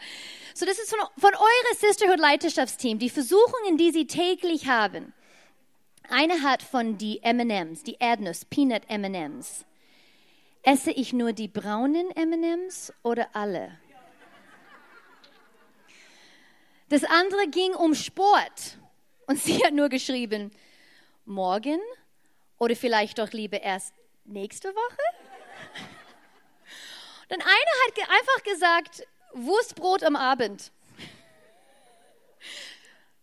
so 0.53 0.65
das 0.65 0.77
ist 0.77 0.89
von, 0.89 0.99
von 1.17 1.33
eurer 1.33 1.75
Sisterhood 1.77 2.19
Leiterschaftsteam, 2.19 2.99
die 2.99 3.09
Versuchungen, 3.09 3.77
die 3.77 3.91
sie 3.91 4.07
täglich 4.07 4.67
haben. 4.67 5.13
Eine 6.09 6.41
hat 6.41 6.61
von 6.61 6.97
die 6.97 7.23
M&Ms, 7.23 7.83
die 7.83 7.95
Erdnuss, 7.99 8.43
Peanut 8.43 8.83
M&Ms. 8.89 9.65
Esse 10.63 10.91
ich 10.91 11.13
nur 11.13 11.31
die 11.31 11.47
braunen 11.47 12.11
M&Ms 12.11 12.93
oder 13.03 13.29
alle? 13.33 13.79
Das 16.89 17.05
andere 17.05 17.47
ging 17.47 17.73
um 17.73 17.95
Sport 17.95 18.77
und 19.25 19.39
sie 19.39 19.63
hat 19.63 19.73
nur 19.73 19.87
geschrieben, 19.87 20.51
morgen 21.31 21.79
oder 22.59 22.75
vielleicht 22.75 23.17
doch 23.19 23.31
lieber 23.31 23.61
erst 23.61 23.93
nächste 24.25 24.69
Woche? 24.69 25.03
Dann 27.29 27.41
eine 27.41 27.49
hat 27.49 28.09
einfach 28.09 28.43
gesagt, 28.43 29.07
Wurstbrot 29.33 30.03
am 30.03 30.15
Abend. 30.15 30.71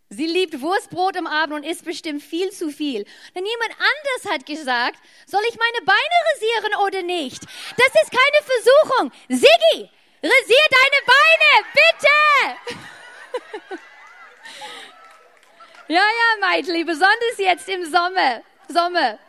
Sie 0.09 0.25
liebt 0.25 0.59
Wurstbrot 0.59 1.15
am 1.17 1.27
Abend 1.27 1.55
und 1.55 1.63
isst 1.63 1.85
bestimmt 1.85 2.21
viel 2.23 2.51
zu 2.51 2.71
viel. 2.71 3.05
Dann 3.35 3.45
jemand 3.45 3.71
anders 3.71 4.25
hat 4.33 4.45
gesagt, 4.45 4.99
soll 5.27 5.41
ich 5.47 5.55
meine 5.55 5.85
Beine 5.85 5.99
rasieren 6.33 6.73
oder 6.87 7.03
nicht? 7.03 7.43
Das 7.43 7.93
ist 8.01 8.11
keine 8.11 8.41
Versuchung. 8.43 9.11
Siggi, 9.27 9.89
rasier 10.23 10.67
deine 10.71 11.01
Beine, 11.05 11.63
bitte! 11.73 12.17
ja, 15.89 15.95
ja, 15.95 16.47
Meitli, 16.47 16.83
besonders 16.83 17.37
jetzt 17.37 17.67
im 17.67 17.83
Sommer. 17.83 18.41
Sommer. 18.67 19.19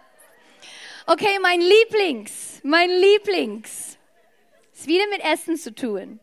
Okay, 1.06 1.38
mein 1.40 1.60
Lieblings, 1.60 2.60
mein 2.62 2.90
Lieblings. 2.90 3.98
Ist 4.72 4.86
wieder 4.86 5.08
mit 5.08 5.24
Essen 5.24 5.56
zu 5.56 5.74
tun. 5.74 6.20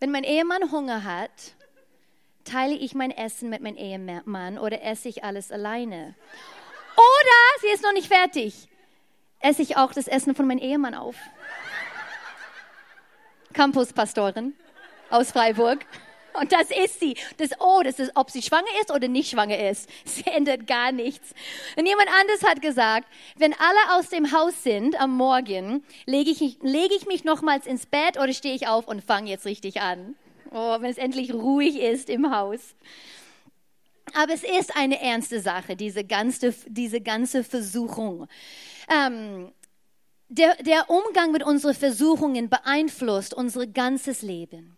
Wenn 0.00 0.10
mein 0.10 0.24
Ehemann 0.24 0.70
Hunger 0.70 1.04
hat, 1.04 1.54
teile 2.44 2.74
ich 2.74 2.94
mein 2.94 3.10
Essen 3.10 3.48
mit 3.48 3.62
meinem 3.62 3.76
Ehemann 3.76 4.58
oder 4.58 4.82
esse 4.82 5.08
ich 5.08 5.24
alles 5.24 5.50
alleine? 5.50 6.14
Oder, 6.96 7.60
sie 7.60 7.68
ist 7.68 7.82
noch 7.82 7.92
nicht 7.92 8.08
fertig, 8.08 8.68
esse 9.40 9.62
ich 9.62 9.76
auch 9.76 9.92
das 9.92 10.08
Essen 10.08 10.34
von 10.34 10.46
meinem 10.46 10.58
Ehemann 10.58 10.94
auf. 10.94 11.16
Campuspastorin 13.52 14.54
aus 15.10 15.32
Freiburg. 15.32 15.86
Und 16.40 16.52
das 16.52 16.70
ist 16.70 17.00
sie. 17.00 17.16
Das 17.38 17.50
Oh, 17.58 17.82
das 17.82 17.98
ist, 17.98 18.12
ob 18.14 18.30
sie 18.30 18.42
schwanger 18.42 18.66
ist 18.80 18.90
oder 18.90 19.08
nicht 19.08 19.30
schwanger 19.30 19.58
ist. 19.70 19.88
Es 20.04 20.22
ändert 20.22 20.66
gar 20.66 20.92
nichts. 20.92 21.34
Und 21.76 21.86
jemand 21.86 22.08
anderes 22.08 22.42
hat 22.44 22.62
gesagt, 22.62 23.08
wenn 23.36 23.52
alle 23.54 23.98
aus 23.98 24.08
dem 24.08 24.32
Haus 24.32 24.62
sind 24.62 25.00
am 25.00 25.16
Morgen, 25.16 25.84
lege 26.06 26.30
ich, 26.30 26.58
lege 26.62 26.94
ich 26.94 27.06
mich 27.06 27.24
nochmals 27.24 27.66
ins 27.66 27.86
Bett 27.86 28.18
oder 28.18 28.32
stehe 28.32 28.54
ich 28.54 28.68
auf 28.68 28.88
und 28.88 29.04
fange 29.04 29.30
jetzt 29.30 29.46
richtig 29.46 29.80
an. 29.80 30.14
Oh, 30.50 30.76
wenn 30.80 30.90
es 30.90 30.98
endlich 30.98 31.32
ruhig 31.34 31.76
ist 31.78 32.08
im 32.08 32.34
Haus. 32.34 32.74
Aber 34.14 34.32
es 34.32 34.44
ist 34.44 34.76
eine 34.76 35.00
ernste 35.00 35.40
Sache, 35.40 35.76
diese 35.76 36.04
ganze, 36.04 36.54
diese 36.66 37.00
ganze 37.00 37.42
Versuchung. 37.44 38.28
Ähm, 38.88 39.52
der, 40.28 40.56
der 40.56 40.90
Umgang 40.90 41.32
mit 41.32 41.42
unseren 41.42 41.74
Versuchungen 41.74 42.48
beeinflusst 42.48 43.34
unser 43.34 43.66
ganzes 43.66 44.22
Leben. 44.22 44.75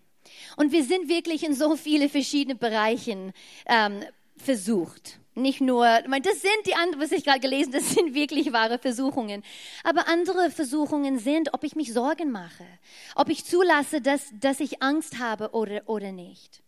Und 0.59 0.73
wir 0.73 0.83
sind 0.83 1.09
wirklich 1.09 1.45
in 1.45 1.55
so 1.55 1.77
viele 1.77 2.09
verschiedene 2.09 2.57
Bereichen 2.57 3.33
ähm, 3.67 4.03
versucht. 4.37 5.21
Nicht 5.37 5.61
nur, 5.61 5.87
das 5.87 6.43
sind 6.43 6.67
die 6.67 6.75
anderen, 6.75 7.01
was 7.01 7.13
ich 7.13 7.23
gerade 7.23 7.39
gelesen, 7.39 7.71
das 7.71 7.91
sind 7.91 8.13
wirklich 8.13 8.53
wahre 8.53 8.81
Versuchungen. 8.81 9.45
Aber 9.85 10.09
andere 10.09 10.51
Versuchungen 10.51 11.21
sind, 11.21 11.55
ob 11.55 11.63
ich 11.63 11.77
mich 11.77 11.93
Sorgen 11.93 12.33
mache, 12.33 12.67
ob 13.15 13.29
ich 13.29 13.45
zulasse, 13.45 14.01
dass, 14.01 14.33
dass 14.41 14.59
ich 14.59 14.83
Angst 14.83 15.21
habe 15.21 15.51
oder, 15.53 15.83
oder 15.87 16.11
nicht. 16.11 16.61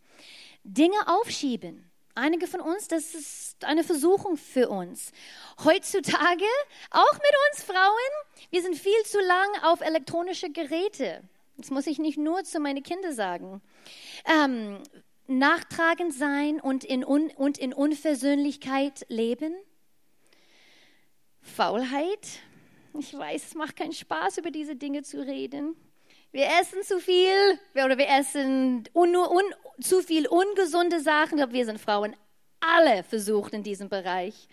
Dinge 0.63 1.09
aufschieben. 1.09 1.91
Einige 2.15 2.47
von 2.47 2.61
uns, 2.61 2.87
das 2.87 3.17
ist 3.17 3.65
eine 3.65 3.83
Versuchung 3.83 4.37
für 4.37 4.69
uns. 4.69 5.11
Heutzutage, 5.65 6.45
auch 6.93 7.13
mit 7.15 7.35
uns 7.51 7.65
Frauen, 7.65 8.13
wir 8.51 8.63
sind 8.63 8.77
viel 8.77 9.03
zu 9.05 9.19
lang 9.19 9.49
auf 9.65 9.81
elektronische 9.81 10.51
Geräte. 10.51 11.23
Das 11.57 11.71
muss 11.71 11.89
ich 11.89 11.99
nicht 11.99 12.19
nur 12.19 12.45
zu 12.45 12.61
meinen 12.61 12.85
Kindern 12.85 13.15
sagen. 13.15 13.61
Ähm, 14.25 14.79
nachtragend 15.27 16.13
sein 16.13 16.61
und 16.61 16.85
in, 16.85 17.05
Un 17.05 17.31
und 17.37 17.59
in 17.59 17.73
Unversöhnlichkeit 17.73 19.07
leben. 19.09 19.55
Faulheit. 21.43 22.41
Ich 22.99 23.17
weiß, 23.17 23.47
es 23.49 23.55
macht 23.55 23.77
keinen 23.77 23.93
Spaß, 23.93 24.39
über 24.39 24.51
diese 24.51 24.77
Dinge 24.77 25.03
zu 25.03 25.25
reden. 25.25 25.77
Wir 26.33 26.47
essen 26.61 26.83
zu 26.83 27.01
viel 27.01 27.59
oder 27.75 27.99
wir 27.99 28.09
essen 28.09 28.85
un, 28.93 29.17
un, 29.17 29.43
zu 29.81 30.03
viel 30.03 30.29
ungesunde 30.29 31.01
Sachen. 31.01 31.39
Ich 31.39 31.43
glaube, 31.43 31.53
wir 31.53 31.65
sind 31.65 31.81
Frauen 31.81 32.15
alle 32.61 33.03
versucht 33.03 33.53
in 33.53 33.63
diesem 33.63 33.89
Bereich. 33.89 34.49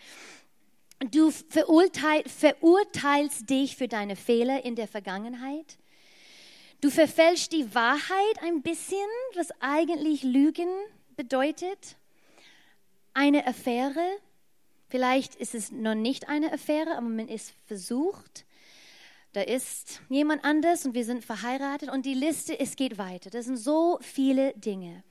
Du 1.12 1.30
verurteil, 1.30 2.24
verurteilst 2.26 3.50
dich 3.50 3.76
für 3.76 3.88
deine 3.88 4.16
Fehler 4.16 4.66
in 4.66 4.76
der 4.76 4.88
Vergangenheit. 4.88 5.78
Du 6.80 6.92
verfälschst 6.92 7.54
die 7.54 7.74
Wahrheit 7.74 8.44
ein 8.44 8.62
bisschen, 8.62 9.08
was 9.34 9.50
eigentlich 9.60 10.22
Lügen 10.22 10.70
bedeutet. 11.16 11.98
Eine 13.16 13.48
Affäre, 13.48 14.20
vielleicht 14.88 15.34
ist 15.34 15.56
es 15.56 15.72
noch 15.72 15.96
nicht 15.96 16.30
eine 16.30 16.54
Affäre, 16.54 16.92
aber 16.92 17.10
man 17.10 17.30
ist 17.30 17.56
versucht. 17.66 18.46
Da 19.34 19.42
ist 19.42 20.02
jemand 20.10 20.44
anders 20.44 20.86
und 20.86 20.94
wir 20.94 21.04
sind 21.04 21.26
verheiratet 21.26 21.90
und 21.90 22.06
die 22.06 22.14
Liste, 22.14 22.60
es 22.60 22.76
geht 22.76 23.00
weiter. 23.00 23.32
Das 23.32 23.46
sind 23.46 23.58
so 23.58 23.98
viele 24.02 24.54
Dinge. 24.54 25.04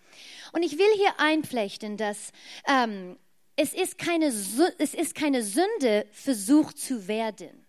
Und 0.52 0.62
ich 0.62 0.78
will 0.78 0.94
hier 0.94 1.18
einflechten, 1.18 1.96
dass 1.96 2.30
ähm, 2.68 3.18
es, 3.56 3.74
ist 3.74 3.98
keine, 3.98 4.26
es 4.26 4.94
ist 4.94 5.16
keine 5.16 5.42
Sünde, 5.42 6.06
versucht 6.12 6.78
zu 6.78 7.08
werden 7.08 7.65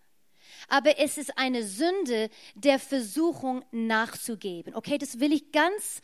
aber 0.67 1.00
es 1.00 1.17
ist 1.17 1.38
eine 1.38 1.63
Sünde 1.63 2.29
der 2.55 2.79
Versuchung 2.79 3.63
nachzugeben. 3.71 4.75
Okay, 4.75 4.97
das 4.97 5.19
will 5.19 5.33
ich 5.33 5.51
ganz 5.51 6.01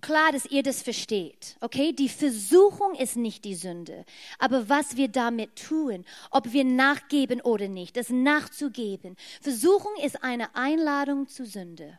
klar, 0.00 0.32
dass 0.32 0.46
ihr 0.46 0.62
das 0.62 0.82
versteht. 0.82 1.56
Okay, 1.60 1.92
die 1.92 2.08
Versuchung 2.08 2.94
ist 2.94 3.16
nicht 3.16 3.44
die 3.44 3.54
Sünde, 3.54 4.04
aber 4.38 4.68
was 4.68 4.96
wir 4.96 5.08
damit 5.08 5.56
tun, 5.56 6.04
ob 6.30 6.52
wir 6.52 6.64
nachgeben 6.64 7.40
oder 7.40 7.68
nicht, 7.68 7.96
das 7.96 8.10
nachzugeben. 8.10 9.16
Versuchung 9.40 9.92
ist 10.04 10.22
eine 10.22 10.54
Einladung 10.54 11.28
zu 11.28 11.44
Sünde. 11.44 11.98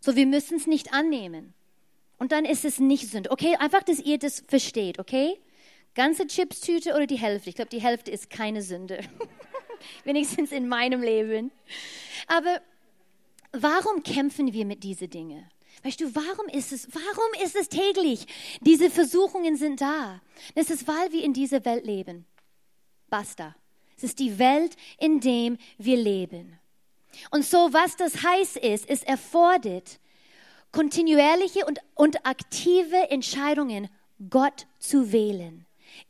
So, 0.00 0.16
wir 0.16 0.26
müssen 0.26 0.56
es 0.56 0.66
nicht 0.66 0.92
annehmen. 0.92 1.54
Und 2.18 2.32
dann 2.32 2.44
ist 2.44 2.64
es 2.64 2.78
nicht 2.78 3.10
Sünde. 3.10 3.30
Okay, 3.30 3.56
einfach, 3.56 3.82
dass 3.82 3.98
ihr 3.98 4.18
das 4.18 4.44
versteht, 4.46 4.98
okay? 4.98 5.38
Ganze 5.94 6.26
Chipstüte 6.26 6.94
oder 6.94 7.06
die 7.06 7.18
Hälfte? 7.18 7.50
Ich 7.50 7.56
glaube, 7.56 7.70
die 7.70 7.80
Hälfte 7.80 8.10
ist 8.10 8.30
keine 8.30 8.62
Sünde. 8.62 9.00
wenigstens 10.04 10.52
in 10.52 10.68
meinem 10.68 11.02
Leben. 11.02 11.50
Aber 12.26 12.60
warum 13.52 14.02
kämpfen 14.02 14.52
wir 14.52 14.64
mit 14.64 14.82
diesen 14.82 15.10
Dingen? 15.10 15.50
Weißt 15.82 16.00
du, 16.00 16.14
warum 16.14 16.48
ist 16.48 16.72
es, 16.72 16.88
warum 16.92 17.44
ist 17.44 17.56
es 17.56 17.68
täglich? 17.68 18.26
Diese 18.60 18.90
Versuchungen 18.90 19.56
sind 19.56 19.80
da. 19.80 20.20
Das 20.54 20.70
ist, 20.70 20.88
weil 20.88 21.12
wir 21.12 21.22
in 21.22 21.34
dieser 21.34 21.64
Welt 21.64 21.84
leben. 21.84 22.24
Basta. 23.10 23.54
Es 23.96 24.04
ist 24.04 24.18
die 24.18 24.38
Welt, 24.38 24.76
in 24.98 25.20
der 25.20 25.56
wir 25.78 25.96
leben. 25.96 26.58
Und 27.30 27.44
so, 27.44 27.72
was 27.72 27.96
das 27.96 28.22
heißt 28.22 28.56
ist, 28.56 28.88
es 28.88 29.02
erfordert 29.02 30.00
kontinuierliche 30.72 31.64
und, 31.66 31.78
und 31.94 32.26
aktive 32.26 33.10
Entscheidungen, 33.10 33.88
Gott 34.28 34.66
zu 34.80 35.12
wählen. 35.12 35.64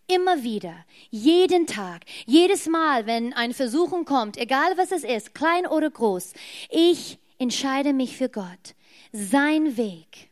Immer 0.06 0.42
wieder, 0.42 0.84
jeden 1.10 1.66
Tag, 1.66 2.02
jedes 2.26 2.66
Mal, 2.66 3.06
wenn 3.06 3.32
eine 3.32 3.54
Versuchung 3.54 4.04
kommt, 4.04 4.36
egal 4.36 4.76
was 4.76 4.92
es 4.92 5.02
ist, 5.02 5.34
klein 5.34 5.66
oder 5.66 5.90
groß, 5.90 6.34
ich 6.68 7.18
entscheide 7.38 7.92
mich 7.94 8.16
für 8.16 8.28
Gott, 8.28 8.74
sein 9.12 9.76
Weg. 9.78 10.30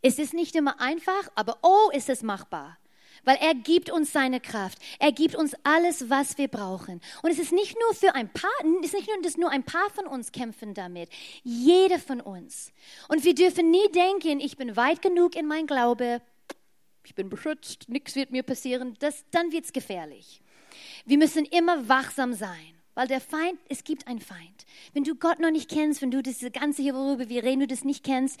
Es 0.00 0.18
ist 0.18 0.34
nicht 0.34 0.54
immer 0.54 0.80
einfach, 0.80 1.30
aber 1.34 1.58
oh, 1.62 1.90
ist 1.92 2.08
es 2.08 2.22
machbar. 2.22 2.78
Weil 3.24 3.36
er 3.40 3.54
gibt 3.54 3.88
uns 3.90 4.12
seine 4.12 4.40
Kraft. 4.40 4.78
Er 4.98 5.12
gibt 5.12 5.36
uns 5.36 5.54
alles, 5.62 6.10
was 6.10 6.38
wir 6.38 6.48
brauchen. 6.48 7.00
Und 7.22 7.30
es 7.30 7.38
ist 7.38 7.52
nicht 7.52 7.76
nur 7.78 7.94
für 7.94 8.14
ein 8.16 8.32
paar, 8.32 8.50
es 8.80 8.86
ist 8.86 8.94
nicht 8.94 9.06
nur, 9.06 9.22
dass 9.22 9.36
nur 9.36 9.50
ein 9.50 9.62
paar 9.62 9.90
von 9.90 10.08
uns 10.08 10.32
kämpfen 10.32 10.74
damit. 10.74 11.08
Jeder 11.44 12.00
von 12.00 12.20
uns. 12.20 12.72
Und 13.08 13.24
wir 13.24 13.34
dürfen 13.34 13.70
nie 13.70 13.88
denken, 13.92 14.40
ich 14.40 14.56
bin 14.56 14.76
weit 14.76 15.02
genug 15.02 15.36
in 15.36 15.46
mein 15.46 15.68
Glaube, 15.68 16.20
ich 17.04 17.14
bin 17.14 17.28
beschützt, 17.28 17.88
nichts 17.88 18.14
wird 18.14 18.30
mir 18.30 18.42
passieren, 18.42 18.96
das, 19.00 19.24
dann 19.30 19.52
wird 19.52 19.64
es 19.64 19.72
gefährlich. 19.72 20.40
Wir 21.04 21.18
müssen 21.18 21.44
immer 21.44 21.88
wachsam 21.88 22.32
sein, 22.32 22.74
weil 22.94 23.06
der 23.08 23.20
Feind, 23.20 23.58
es 23.68 23.84
gibt 23.84 24.06
einen 24.06 24.20
Feind. 24.20 24.66
Wenn 24.92 25.04
du 25.04 25.14
Gott 25.14 25.38
noch 25.38 25.50
nicht 25.50 25.70
kennst, 25.70 26.02
wenn 26.02 26.10
du 26.10 26.22
das 26.22 26.40
Ganze 26.52 26.82
hier, 26.82 26.94
worüber 26.94 27.28
wir 27.28 27.42
reden, 27.42 27.60
du 27.60 27.66
das 27.66 27.84
nicht 27.84 28.04
kennst, 28.04 28.38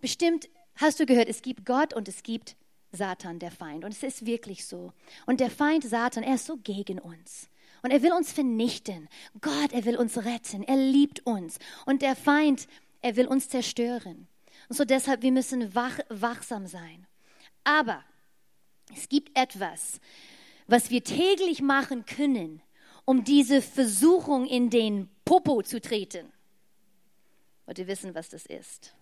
bestimmt 0.00 0.48
hast 0.76 1.00
du 1.00 1.06
gehört, 1.06 1.28
es 1.28 1.42
gibt 1.42 1.66
Gott 1.66 1.94
und 1.94 2.08
es 2.08 2.22
gibt 2.22 2.56
Satan, 2.92 3.38
der 3.38 3.50
Feind. 3.50 3.84
Und 3.84 3.92
es 3.92 4.02
ist 4.02 4.26
wirklich 4.26 4.66
so. 4.66 4.92
Und 5.26 5.40
der 5.40 5.50
Feind 5.50 5.84
Satan, 5.84 6.22
er 6.22 6.34
ist 6.34 6.46
so 6.46 6.56
gegen 6.56 6.98
uns. 6.98 7.48
Und 7.82 7.92
er 7.92 8.02
will 8.02 8.12
uns 8.12 8.32
vernichten. 8.32 9.08
Gott, 9.40 9.72
er 9.72 9.84
will 9.84 9.96
uns 9.96 10.18
retten. 10.18 10.62
Er 10.64 10.76
liebt 10.76 11.24
uns. 11.26 11.58
Und 11.86 12.02
der 12.02 12.16
Feind, 12.16 12.66
er 13.00 13.16
will 13.16 13.26
uns 13.26 13.48
zerstören. 13.48 14.26
Und 14.68 14.76
so 14.76 14.84
deshalb, 14.84 15.22
wir 15.22 15.32
müssen 15.32 15.74
wach, 15.74 15.98
wachsam 16.08 16.66
sein. 16.66 17.06
Aber 17.64 18.04
es 18.94 19.08
gibt 19.08 19.36
etwas, 19.38 20.00
was 20.66 20.90
wir 20.90 21.02
täglich 21.02 21.62
machen 21.62 22.04
können, 22.06 22.62
um 23.04 23.24
diese 23.24 23.60
Versuchung 23.62 24.46
in 24.46 24.70
den 24.70 25.08
Popo 25.24 25.62
zu 25.62 25.80
treten. 25.80 26.32
Und 27.66 27.78
ihr 27.78 27.86
wissen, 27.86 28.14
was 28.14 28.28
das 28.28 28.46
ist. 28.46 28.94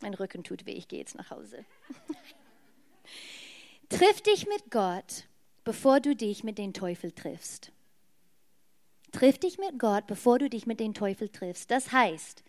Mein 0.00 0.14
Rücken 0.14 0.42
tut 0.42 0.66
weh, 0.66 0.72
ich 0.72 0.88
gehe 0.88 0.98
jetzt 0.98 1.14
nach 1.14 1.30
Hause. 1.30 1.64
Triff 3.88 4.20
dich 4.20 4.48
mit 4.48 4.70
Gott, 4.70 5.24
bevor 5.64 6.00
du 6.00 6.16
dich 6.16 6.42
mit 6.42 6.58
dem 6.58 6.72
Teufel 6.72 7.12
triffst. 7.12 7.72
Triff 9.12 9.38
dich 9.38 9.58
mit 9.58 9.78
Gott, 9.78 10.06
bevor 10.06 10.38
du 10.38 10.48
dich 10.48 10.66
mit 10.66 10.80
dem 10.80 10.94
Teufel 10.94 11.28
triffst. 11.28 11.70
Das 11.70 11.92
heißt, 11.92 12.42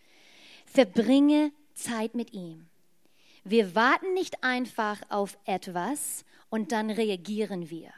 verbringe 0.65 1.51
Zeit 1.73 2.15
mit 2.15 2.33
ihm. 2.33 2.69
Wir 3.43 3.75
warten 3.75 4.13
nicht 4.13 4.43
einfach 4.43 5.01
auf 5.09 5.37
etwas 5.45 6.23
und 6.49 6.71
dann 6.71 6.89
reagieren 6.89 7.69
wir. 7.69 7.91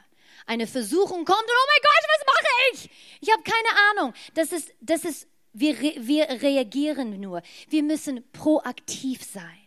Eine 0.46 0.68
Versuchung 0.68 1.26
kommt 1.26 1.40
und 1.40 1.50
oh 1.50 1.68
mein 1.68 1.82
Gott, 1.82 2.06
was 2.08 2.26
mache 2.28 2.48
ich? 2.74 2.90
Ich 3.22 3.32
habe 3.32 3.44
keine 3.44 3.92
Ahnung. 3.92 4.14
Das 4.34 4.52
ist, 4.52 4.74
das 4.82 5.06
ist, 5.06 5.28
wir, 5.54 5.80
wir 5.80 6.30
reagieren 6.42 7.20
nur. 7.20 7.42
Wir 7.70 7.84
müssen 7.84 8.24
proaktiv 8.32 9.24
sein. 9.24 9.60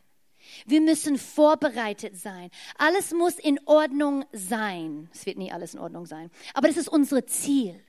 Wir 0.67 0.81
müssen 0.81 1.19
vorbereitet 1.19 2.17
sein. 2.17 2.51
Alles 2.77 3.13
muss 3.13 3.39
in 3.39 3.61
Ordnung 3.67 4.25
sein. 4.33 5.09
Es 5.13 5.27
wird 5.27 5.39
nie 5.39 5.53
alles 5.53 5.75
in 5.75 5.81
Ordnung 5.81 6.07
sein. 6.07 6.31
Aber 6.55 6.69
das 6.69 6.77
ist 6.77 6.89
unser 6.89 7.27
Ziel 7.27 7.81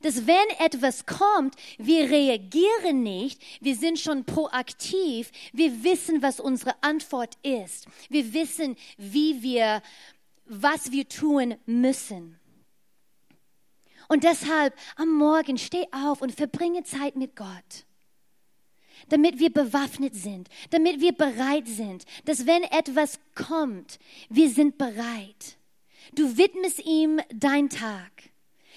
dass 0.00 0.26
wenn 0.26 0.48
etwas 0.58 1.06
kommt, 1.06 1.54
wir 1.78 2.10
reagieren 2.10 3.02
nicht, 3.02 3.40
wir 3.60 3.76
sind 3.76 3.98
schon 3.98 4.24
proaktiv, 4.24 5.30
wir 5.52 5.84
wissen, 5.84 6.22
was 6.22 6.40
unsere 6.40 6.74
Antwort 6.82 7.36
ist. 7.42 7.86
Wir 8.08 8.32
wissen, 8.32 8.76
wie 8.96 9.42
wir, 9.42 9.82
was 10.46 10.90
wir 10.92 11.08
tun 11.08 11.56
müssen. 11.66 12.38
Und 14.08 14.24
deshalb 14.24 14.74
am 14.96 15.14
Morgen 15.14 15.58
steh 15.58 15.86
auf 15.92 16.22
und 16.22 16.34
verbringe 16.34 16.84
Zeit 16.84 17.16
mit 17.16 17.36
Gott 17.36 17.84
damit 19.08 19.38
wir 19.38 19.52
bewaffnet 19.52 20.14
sind, 20.14 20.48
damit 20.70 21.00
wir 21.00 21.12
bereit 21.12 21.66
sind, 21.66 22.04
dass 22.24 22.46
wenn 22.46 22.62
etwas 22.62 23.18
kommt, 23.34 23.98
wir 24.28 24.48
sind 24.48 24.78
bereit. 24.78 25.56
Du 26.14 26.36
widmest 26.36 26.84
ihm 26.84 27.20
dein 27.32 27.68
Tag. 27.68 28.10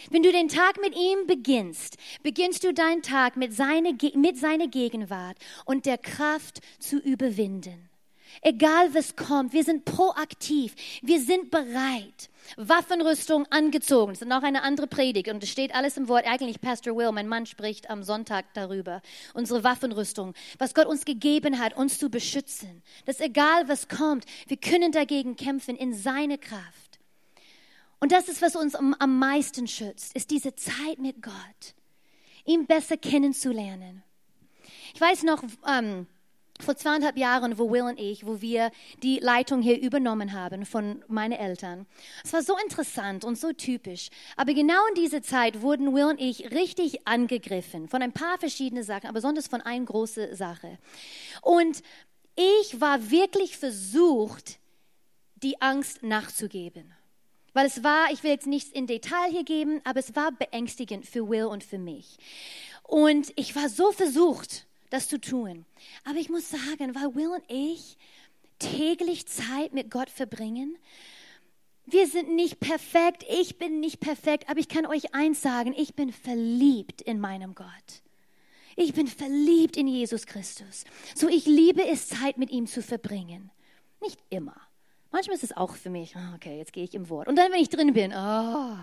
Wenn 0.10 0.24
du 0.24 0.32
den 0.32 0.50
Tag 0.50 0.80
mit 0.82 0.96
ihm 0.96 1.28
beginnst, 1.28 1.98
beginnst 2.22 2.64
du 2.64 2.74
deinen 2.74 3.02
Tag 3.02 3.38
mit 3.38 3.54
seiner, 3.54 3.92
mit 4.16 4.38
seiner 4.38 4.68
Gegenwart 4.68 5.38
und 5.66 5.86
der 5.86 5.98
Kraft 5.98 6.62
zu 6.80 6.98
überwinden. 7.00 7.90
Egal 8.42 8.94
was 8.94 9.16
kommt, 9.16 9.54
wir 9.54 9.64
sind 9.64 9.86
proaktiv, 9.86 10.76
wir 11.02 11.20
sind 11.20 11.52
bereit. 11.52 12.30
Waffenrüstung 12.58 13.48
angezogen. 13.50 14.14
Das 14.14 14.22
ist 14.22 14.28
noch 14.28 14.44
eine 14.44 14.62
andere 14.62 14.88
Predigt 14.88 15.30
und 15.30 15.42
es 15.42 15.50
steht 15.50 15.74
alles 15.74 15.98
im 15.98 16.08
Wort. 16.08 16.28
Eigentlich 16.28 16.62
Pastor 16.62 16.96
Will, 16.96 17.12
mein 17.12 17.28
Mann, 17.28 17.48
spricht 17.48 17.90
am 17.90 18.04
Sonntag 18.04 18.46
darüber. 18.54 19.02
Unsere 19.34 19.64
Waffenrüstung, 19.64 20.34
was 20.60 20.76
Gott 20.76 20.86
uns 20.86 21.06
gegeben 21.06 21.60
hat, 21.60 21.76
uns 21.76 21.98
zu 21.98 22.10
beschützen. 22.10 22.84
Dass 23.06 23.20
egal 23.20 23.68
was 23.68 23.88
kommt, 23.88 24.26
wir 24.48 24.58
können 24.58 24.92
dagegen 24.92 25.36
kämpfen 25.36 25.76
in 25.76 25.94
seine 25.94 26.38
Kraft. 26.38 26.85
Und 28.06 28.12
das 28.12 28.30
ist, 28.30 28.44
was 28.44 28.56
uns 28.56 28.76
am, 28.76 29.18
meisten 29.18 29.66
schützt, 29.66 30.16
ist 30.16 30.30
diese 30.30 30.54
Zeit 30.54 31.00
mit 31.00 31.24
Gott, 31.24 31.74
ihn 32.46 32.68
besser 32.68 32.98
kennenzulernen. 32.98 34.04
Ich 34.94 35.02
weiß 35.02 35.24
noch, 35.24 35.44
ähm, 35.68 36.06
vor 36.60 36.76
zweieinhalb 36.76 37.18
Jahren, 37.18 37.58
wo 37.58 37.72
Will 37.72 37.82
und 37.82 38.00
ich, 38.00 38.24
wo 38.24 38.42
wir 38.42 38.70
die 39.02 39.18
Leitung 39.18 39.64
hier 39.64 39.82
übernommen 39.82 40.34
haben 40.34 40.68
von 40.68 41.04
meinen 41.08 41.32
Eltern. 41.32 41.88
Es 42.24 42.32
war 42.32 42.44
so 42.44 42.56
interessant 42.60 43.26
und 43.26 43.40
so 43.40 43.54
typisch. 43.54 44.10
Aber 44.36 44.54
genau 44.54 44.86
in 44.90 45.02
dieser 45.02 45.24
Zeit 45.24 45.64
wurden 45.64 45.92
Will 45.96 46.06
und 46.06 46.22
ich 46.22 46.52
richtig 46.52 47.08
angegriffen 47.08 47.88
von 47.88 48.04
ein 48.04 48.12
paar 48.12 48.38
verschiedenen 48.38 48.84
Sachen, 48.84 49.08
aber 49.08 49.16
besonders 49.16 49.48
von 49.48 49.62
einer 49.62 49.84
großen 49.84 50.36
Sache. 50.36 50.78
Und 51.42 51.82
ich 52.36 52.80
war 52.80 53.10
wirklich 53.10 53.58
versucht, 53.58 54.60
die 55.38 55.60
Angst 55.60 56.04
nachzugeben. 56.04 56.95
Weil 57.56 57.68
es 57.68 57.86
war, 57.86 58.12
ich 58.12 58.22
will 58.22 58.32
jetzt 58.32 58.48
nichts 58.48 58.70
in 58.74 58.86
Detail 58.86 59.32
hier 59.32 59.46
geben, 59.46 59.80
aber 59.86 60.02
es 60.02 60.14
war 60.14 60.34
beängstigend 60.34 61.06
für 61.06 61.30
Will 61.30 61.46
und 61.46 61.64
für 61.64 61.78
mich. 61.78 62.18
Und 62.84 63.32
ich 63.38 63.56
war 63.56 63.70
so 63.70 63.94
versucht, 63.94 64.68
das 64.90 65.08
zu 65.08 65.22
tun. 65.22 65.66
Aber 66.04 66.18
ich 66.18 66.30
muss 66.30 66.50
sagen, 66.50 66.94
weil 66.96 67.16
Will 67.16 67.30
und 67.30 67.44
ich 67.48 67.96
täglich 68.60 69.26
Zeit 69.28 69.74
mit 69.74 69.90
Gott 69.90 70.10
verbringen, 70.10 70.78
wir 71.86 72.08
sind 72.08 72.36
nicht 72.36 72.60
perfekt, 72.60 73.24
ich 73.30 73.58
bin 73.58 73.80
nicht 73.80 74.02
perfekt, 74.02 74.50
aber 74.50 74.60
ich 74.60 74.68
kann 74.68 74.86
euch 74.86 75.16
eins 75.16 75.42
sagen, 75.42 75.74
ich 75.78 75.94
bin 75.94 76.12
verliebt 76.12 77.02
in 77.04 77.22
meinem 77.22 77.56
Gott. 77.56 77.70
Ich 78.76 78.94
bin 78.94 79.08
verliebt 79.08 79.78
in 79.78 79.88
Jesus 79.88 80.26
Christus. 80.26 80.84
So 81.16 81.30
ich 81.30 81.46
liebe 81.46 81.88
es, 81.88 82.10
Zeit 82.10 82.38
mit 82.38 82.52
ihm 82.52 82.68
zu 82.68 82.82
verbringen. 82.82 83.50
Nicht 84.02 84.20
immer. 84.30 84.60
Manchmal 85.16 85.38
ist 85.38 85.46
es 85.46 85.56
auch 85.56 85.78
für 85.78 85.90
mich, 85.90 86.14
ah, 86.18 86.34
okay, 86.36 86.58
jetzt 86.58 86.74
gehe 86.74 86.84
ich 86.84 86.94
im 86.94 87.08
Wort. 87.08 87.30
Und 87.30 87.38
dann, 87.38 87.50
wenn 87.50 87.62
ich 87.62 87.70
drin 87.70 87.94
bin, 87.94 88.12
oh. 88.12 88.76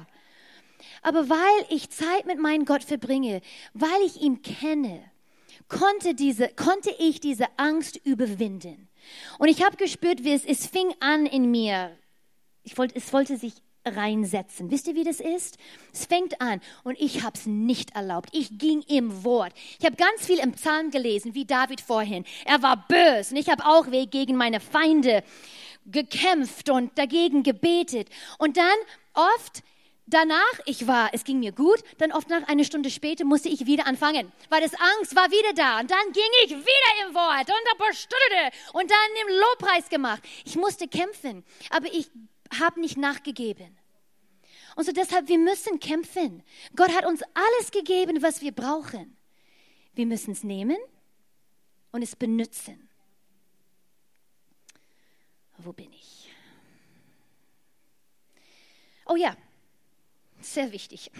Aber 1.03 1.29
weil 1.29 1.67
ich 1.69 1.91
Zeit 1.91 2.25
mit 2.25 2.39
meinem 2.39 2.65
Gott 2.65 2.83
verbringe, 2.83 3.43
weil 3.75 4.01
ich 4.07 4.23
ihn 4.23 4.41
kenne, 4.41 5.05
konnte, 5.69 6.15
diese, 6.15 6.49
konnte 6.49 6.89
ich 6.99 7.21
diese 7.21 7.49
Angst 7.59 8.01
überwinden. 8.07 8.89
Und 9.39 9.49
ich 9.49 9.63
habe 9.63 9.77
gespürt, 9.77 10.25
wie 10.25 10.33
es, 10.33 10.47
es 10.47 10.67
fing 10.67 10.95
an 11.01 11.27
in 11.27 11.51
mir. 11.51 11.95
Ich 12.63 12.79
wollte, 12.79 12.97
es 12.97 13.13
wollte 13.13 13.37
sich 13.37 13.53
reinsetzen. 13.85 14.71
Wisst 14.71 14.87
ihr, 14.87 14.95
wie 14.95 15.05
das 15.05 15.21
ist? 15.21 15.59
Es 15.93 16.07
fängt 16.07 16.41
an 16.41 16.63
und 16.83 16.99
ich 16.99 17.25
habe 17.25 17.37
es 17.37 17.45
nicht 17.45 17.95
erlaubt. 17.95 18.31
Ich 18.33 18.59
ging 18.59 18.81
im 18.89 19.23
Wort. 19.23 19.53
Ich 19.79 19.85
habe 19.85 19.97
ganz 19.97 20.25
viel 20.25 20.39
im 20.39 20.53
Psalm 20.53 20.91
gelesen, 20.91 21.35
wie 21.35 21.45
David 21.45 21.83
vorhin. 21.83 22.25
Er 22.47 22.63
war 22.63 22.87
böse 22.89 23.35
und 23.35 23.41
ich 23.41 23.51
habe 23.51 23.67
auch 23.67 23.91
Weg 23.91 24.11
gegen 24.11 24.37
meine 24.37 24.61
Feinde 24.61 25.23
gekämpft 25.87 26.71
und 26.71 26.97
dagegen 26.99 27.43
gebetet. 27.43 28.09
Und 28.39 28.57
dann 28.57 28.77
oft 29.15 29.63
danach, 30.07 30.61
ich 30.67 30.87
war, 30.87 31.11
es 31.13 31.25
ging 31.25 31.41
mir 31.41 31.53
gut, 31.53 31.83
dann 31.99 32.13
oft 32.13 32.29
nach 32.29 32.47
einer 32.49 32.65
Stunde 32.65 32.91
später 32.91 33.25
musste 33.25 33.49
ich 33.49 33.67
wieder 33.67 33.87
anfangen, 33.87 34.31
weil 34.49 34.61
das 34.61 34.75
Angst 34.75 35.17
war 35.17 35.31
wieder 35.31 35.53
da. 35.55 35.81
Und 35.81 35.91
dann 35.91 36.13
ging 36.13 36.23
ich 36.45 36.51
wieder 36.51 37.09
im 37.09 37.15
Wort 37.15 37.49
und 37.49 37.97
Stunden 37.97 38.51
und 38.73 38.91
dann 38.91 39.29
im 39.29 39.41
Lobpreis 39.41 39.89
gemacht. 39.89 40.23
Ich 40.45 40.57
musste 40.57 40.89
kämpfen, 40.89 41.45
aber 41.71 41.87
ich 41.93 42.11
habe 42.61 42.81
nicht 42.81 42.97
nachgegeben. 42.97 43.77
Und 44.77 44.85
so 44.85 44.93
deshalb, 44.93 45.29
wir 45.29 45.39
müssen 45.39 45.81
kämpfen. 45.81 46.43
Gott 46.75 46.95
hat 46.95 47.05
uns 47.05 47.23
alles 47.35 47.71
gegeben, 47.71 48.23
was 48.23 48.41
wir 48.41 48.53
brauchen. 48.53 49.17
Wir 49.95 50.07
müssen 50.07 50.33
es 50.33 50.43
nehmen 50.43 50.79
und 51.91 52.03
es 52.03 52.17
benutzen. 52.17 52.89
Wo 55.65 55.73
bin 55.73 55.93
ich? 55.93 56.29
Oh 59.07 59.15
ja, 59.15 59.37
sehr 60.41 60.73
wichtig. 60.73 61.11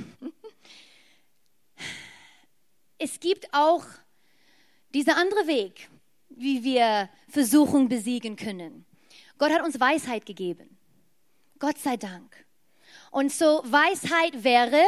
Es 2.99 3.21
gibt 3.21 3.53
auch 3.53 3.85
dieser 4.95 5.17
andere 5.17 5.47
Weg, 5.47 5.89
wie 6.29 6.65
wir 6.65 7.09
Versuchung 7.29 7.89
besiegen 7.89 8.37
können. 8.37 8.85
Gott 9.39 9.53
hat 9.53 9.63
uns 9.63 9.79
Weisheit 9.79 10.27
gegeben. 10.27 10.77
Gott 11.59 11.79
sei 11.79 11.97
Dank. 11.97 12.45
Und 13.11 13.33
so 13.33 13.63
Weisheit 13.65 14.45
wäre, 14.45 14.83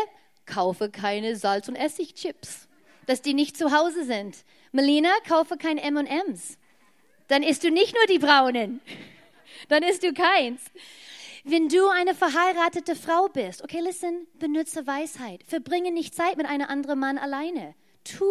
kaufe 0.46 0.90
keine 0.90 1.36
Salz- 1.36 1.68
und 1.68 1.76
Essigchips, 1.76 2.68
dass 3.06 3.22
die 3.22 3.34
nicht 3.34 3.56
zu 3.56 3.72
Hause 3.72 4.04
sind. 4.04 4.44
Melina, 4.72 5.10
kaufe 5.26 5.56
kein 5.56 5.78
M&Ms. 5.78 6.58
Dann 7.28 7.42
isst 7.42 7.64
du 7.64 7.70
nicht 7.70 7.94
nur 7.94 8.06
die 8.06 8.18
braunen 8.18 8.80
dann 9.68 9.82
isst 9.82 10.02
du 10.02 10.12
keins. 10.12 10.60
Wenn 11.44 11.68
du 11.68 11.88
eine 11.88 12.14
verheiratete 12.14 12.96
Frau 12.96 13.28
bist, 13.28 13.62
okay, 13.62 13.80
listen, 13.80 14.26
benutze 14.38 14.86
Weisheit. 14.86 15.42
Verbringe 15.46 15.92
nicht 15.92 16.14
Zeit 16.14 16.38
mit 16.38 16.46
einem 16.46 16.66
anderen 16.66 16.98
Mann 16.98 17.18
alleine. 17.18 17.74
Tu 18.02 18.24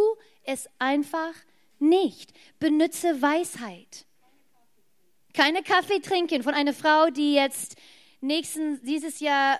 es 0.45 0.67
einfach 0.79 1.33
nicht. 1.77 2.33
Benutze 2.59 3.21
Weisheit. 3.21 4.05
Keine 5.33 5.61
Kaffee 5.61 5.99
trinken 5.99 6.41
von 6.41 6.55
einer 6.55 6.73
Frau, 6.73 7.11
die 7.11 7.35
jetzt 7.35 7.75
nächsten, 8.21 8.83
dieses 8.83 9.19
Jahr, 9.19 9.59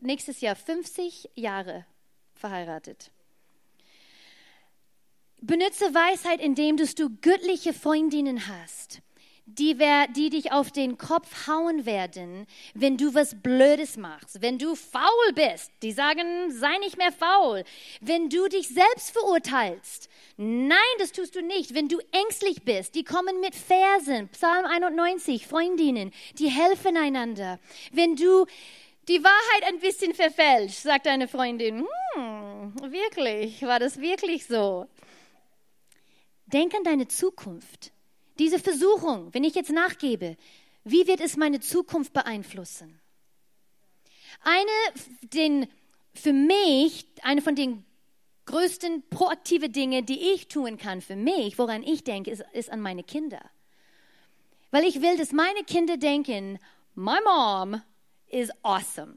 nächstes 0.00 0.40
Jahr 0.40 0.56
50 0.56 1.30
Jahre 1.36 1.86
verheiratet. 2.34 3.12
Benutze 5.40 5.94
Weisheit, 5.94 6.40
indem 6.40 6.76
du 6.76 7.10
göttliche 7.20 7.72
Freundinnen 7.72 8.48
hast 8.48 9.03
die, 9.46 9.78
wer, 9.78 10.06
die 10.08 10.30
dich 10.30 10.52
auf 10.52 10.70
den 10.70 10.96
Kopf 10.96 11.46
hauen 11.46 11.84
werden, 11.84 12.46
wenn 12.72 12.96
du 12.96 13.14
was 13.14 13.40
Blödes 13.42 13.96
machst, 13.96 14.40
wenn 14.40 14.58
du 14.58 14.74
faul 14.74 15.32
bist. 15.34 15.70
Die 15.82 15.92
sagen, 15.92 16.50
sei 16.50 16.78
nicht 16.78 16.96
mehr 16.96 17.12
faul. 17.12 17.64
Wenn 18.00 18.30
du 18.30 18.48
dich 18.48 18.68
selbst 18.68 19.10
verurteilst. 19.10 20.08
Nein, 20.36 20.78
das 20.98 21.12
tust 21.12 21.36
du 21.36 21.42
nicht. 21.42 21.74
Wenn 21.74 21.88
du 21.88 21.98
ängstlich 22.12 22.62
bist, 22.62 22.94
die 22.94 23.04
kommen 23.04 23.40
mit 23.40 23.54
Versen. 23.54 24.28
Psalm 24.28 24.64
91, 24.64 25.46
Freundinnen, 25.46 26.12
die 26.38 26.48
helfen 26.48 26.96
einander. 26.96 27.60
Wenn 27.92 28.16
du 28.16 28.46
die 29.08 29.22
Wahrheit 29.22 29.68
ein 29.68 29.80
bisschen 29.80 30.14
verfälscht, 30.14 30.78
sagt 30.78 31.06
eine 31.06 31.28
Freundin, 31.28 31.86
hm, 32.14 32.74
wirklich, 32.90 33.60
war 33.62 33.78
das 33.78 34.00
wirklich 34.00 34.46
so? 34.46 34.86
Denk 36.46 36.74
an 36.74 36.84
deine 36.84 37.08
Zukunft. 37.08 37.93
Diese 38.38 38.58
Versuchung, 38.58 39.32
wenn 39.32 39.44
ich 39.44 39.54
jetzt 39.54 39.70
nachgebe, 39.70 40.36
wie 40.84 41.06
wird 41.06 41.20
es 41.20 41.36
meine 41.36 41.60
Zukunft 41.60 42.12
beeinflussen? 42.12 43.00
Eine, 44.42 45.30
den, 45.32 45.66
für 46.12 46.32
mich, 46.32 47.06
eine 47.22 47.40
von 47.40 47.54
den 47.54 47.84
größten 48.46 49.08
proaktive 49.08 49.70
Dinge, 49.70 50.02
die 50.02 50.32
ich 50.34 50.48
tun 50.48 50.76
kann 50.76 51.00
für 51.00 51.16
mich, 51.16 51.58
woran 51.58 51.82
ich 51.82 52.04
denke, 52.04 52.30
ist, 52.30 52.44
ist 52.52 52.70
an 52.70 52.80
meine 52.80 53.02
Kinder. 53.02 53.40
Weil 54.70 54.84
ich 54.84 55.00
will, 55.00 55.16
dass 55.16 55.32
meine 55.32 55.62
Kinder 55.64 55.96
denken, 55.96 56.58
my 56.94 57.18
mom 57.24 57.80
is 58.28 58.50
awesome. 58.62 59.16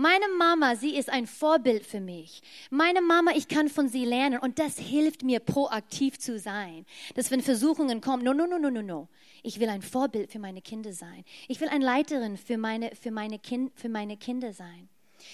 Meine 0.00 0.28
Mama, 0.38 0.76
sie 0.76 0.96
ist 0.96 1.10
ein 1.10 1.26
Vorbild 1.26 1.84
für 1.84 2.00
mich. 2.00 2.40
Meine 2.70 3.02
Mama, 3.02 3.32
ich 3.36 3.48
kann 3.48 3.68
von 3.68 3.90
sie 3.90 4.06
lernen 4.06 4.38
und 4.38 4.58
das 4.58 4.78
hilft 4.78 5.22
mir 5.22 5.40
proaktiv 5.40 6.18
zu 6.18 6.38
sein. 6.38 6.86
Dass 7.16 7.30
wenn 7.30 7.42
Versuchungen 7.42 8.00
kommen, 8.00 8.24
no, 8.24 8.32
no, 8.32 8.46
no, 8.46 8.56
no, 8.56 8.70
no, 8.70 8.80
no. 8.80 9.08
Ich 9.42 9.60
will 9.60 9.68
ein 9.68 9.82
Vorbild 9.82 10.32
für 10.32 10.38
meine 10.38 10.62
Kinder 10.62 10.94
sein. 10.94 11.22
Ich 11.48 11.60
will 11.60 11.68
eine 11.68 11.84
Leiterin 11.84 12.38
für 12.38 12.56
meine, 12.56 12.96
für 12.96 13.10
meine, 13.10 13.38
kind, 13.38 13.78
für 13.78 13.90
meine 13.90 14.16
Kinder 14.16 14.54
sein. 14.54 14.88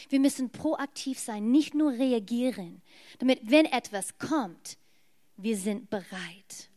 Wir 0.09 0.19
müssen 0.19 0.51
proaktiv 0.51 1.21
sein, 1.21 1.53
nicht 1.53 1.77
nur 1.77 1.93
reagieren, 1.93 2.83
damit 3.21 3.39
wenn 3.45 3.67
etwas 3.67 4.19
kommt, 4.19 4.79
wir 5.37 5.57
sind 5.57 5.91
bereit. 5.91 6.71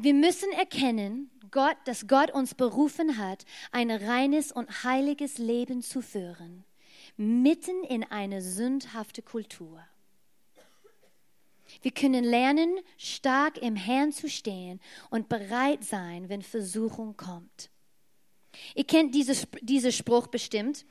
Wir 0.00 0.14
müssen 0.14 0.52
erkennen, 0.52 1.28
Gott, 1.50 1.76
dass 1.86 2.06
Gott 2.06 2.30
uns 2.30 2.54
berufen 2.54 3.18
hat, 3.18 3.44
ein 3.72 3.90
reines 3.90 4.52
und 4.52 4.84
heiliges 4.84 5.38
Leben 5.38 5.82
zu 5.82 6.02
führen, 6.02 6.64
mitten 7.16 7.82
in 7.82 8.04
eine 8.04 8.40
sündhafte 8.40 9.22
Kultur. 9.22 9.82
Wir 11.82 11.90
können 11.90 12.22
lernen, 12.22 12.78
stark 12.96 13.58
im 13.58 13.74
Herrn 13.74 14.12
zu 14.12 14.28
stehen 14.28 14.80
und 15.10 15.28
bereit 15.28 15.82
sein, 15.82 16.28
wenn 16.28 16.42
Versuchung 16.42 17.16
kommt. 17.16 17.68
Ihr 18.76 18.84
kennt 18.84 19.16
dieses, 19.16 19.48
diesen 19.62 19.90
Spruch 19.90 20.28
bestimmt. 20.28 20.86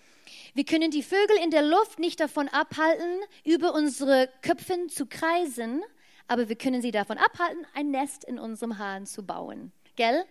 Wir 0.54 0.66
können 0.66 0.92
die 0.92 1.02
Vögel 1.02 1.38
in 1.42 1.52
der 1.52 1.64
Luft 1.64 2.00
nicht 2.00 2.20
davon 2.20 2.50
abhalten, 2.50 3.22
über 3.46 3.74
unsere 3.74 4.30
Köpfen 4.42 4.90
zu 4.90 5.06
kreisen, 5.06 5.82
aber 6.28 6.50
wir 6.50 6.56
können 6.56 6.82
sie 6.82 6.92
davon 6.92 7.18
abhalten, 7.18 7.66
ein 7.74 7.92
Nest 7.92 8.24
in 8.24 8.40
unserem 8.40 8.78
Hahn 8.78 9.06
zu 9.06 9.26
bauen. 9.26 9.72
Gell? 9.96 10.26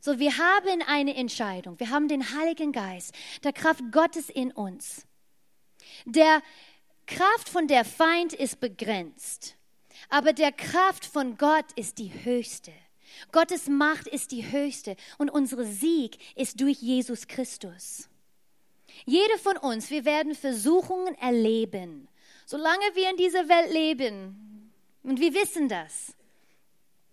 So, 0.00 0.18
wir 0.18 0.38
haben 0.38 0.82
eine 0.86 1.14
Entscheidung. 1.14 1.78
Wir 1.78 1.90
haben 1.90 2.08
den 2.08 2.34
Heiligen 2.34 2.72
Geist, 2.72 3.14
der 3.44 3.52
Kraft 3.52 3.82
Gottes 3.92 4.30
in 4.30 4.50
uns. 4.50 5.06
Der 6.06 6.42
Kraft 7.06 7.48
von 7.48 7.66
der 7.66 7.84
Feind 7.84 8.32
ist 8.32 8.60
begrenzt, 8.60 9.56
aber 10.08 10.32
der 10.32 10.52
Kraft 10.52 11.04
von 11.04 11.36
Gott 11.36 11.66
ist 11.76 11.98
die 11.98 12.12
höchste. 12.24 12.72
Gottes 13.32 13.66
Macht 13.68 14.06
ist 14.06 14.30
die 14.30 14.50
höchste 14.50 14.96
und 15.18 15.30
unser 15.30 15.64
Sieg 15.64 16.18
ist 16.36 16.60
durch 16.60 16.80
Jesus 16.80 17.26
Christus. 17.26 18.08
Jede 19.04 19.38
von 19.38 19.56
uns, 19.56 19.90
wir 19.90 20.04
werden 20.04 20.34
Versuchungen 20.34 21.14
erleben, 21.16 22.08
solange 22.46 22.84
wir 22.94 23.10
in 23.10 23.16
dieser 23.16 23.48
Welt 23.48 23.72
leben. 23.72 24.49
Und 25.02 25.20
wir 25.20 25.34
wissen 25.34 25.68
das 25.68 26.14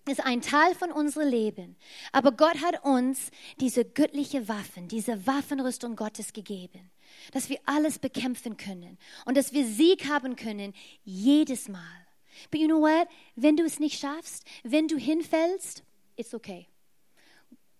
ist 0.08 0.24
ein 0.24 0.40
Teil 0.40 0.74
von 0.74 0.90
unserem 0.90 1.28
Leben. 1.28 1.76
Aber 2.12 2.32
Gott 2.32 2.60
hat 2.62 2.84
uns 2.84 3.30
diese 3.60 3.84
göttliche 3.84 4.48
Waffen, 4.48 4.88
diese 4.88 5.26
Waffenrüstung 5.26 5.96
Gottes 5.96 6.32
gegeben, 6.32 6.90
dass 7.32 7.48
wir 7.48 7.58
alles 7.66 7.98
bekämpfen 7.98 8.56
können 8.56 8.98
und 9.26 9.36
dass 9.36 9.52
wir 9.52 9.66
Sieg 9.66 10.08
haben 10.08 10.36
können 10.36 10.74
jedes 11.04 11.68
Mal. 11.68 12.06
But 12.50 12.60
you 12.60 12.68
know 12.68 12.80
what? 12.80 13.08
Wenn 13.36 13.56
du 13.56 13.64
es 13.64 13.80
nicht 13.80 13.98
schaffst, 13.98 14.44
wenn 14.62 14.88
du 14.88 14.96
hinfällst, 14.96 15.82
it's 16.16 16.34
okay. 16.34 16.66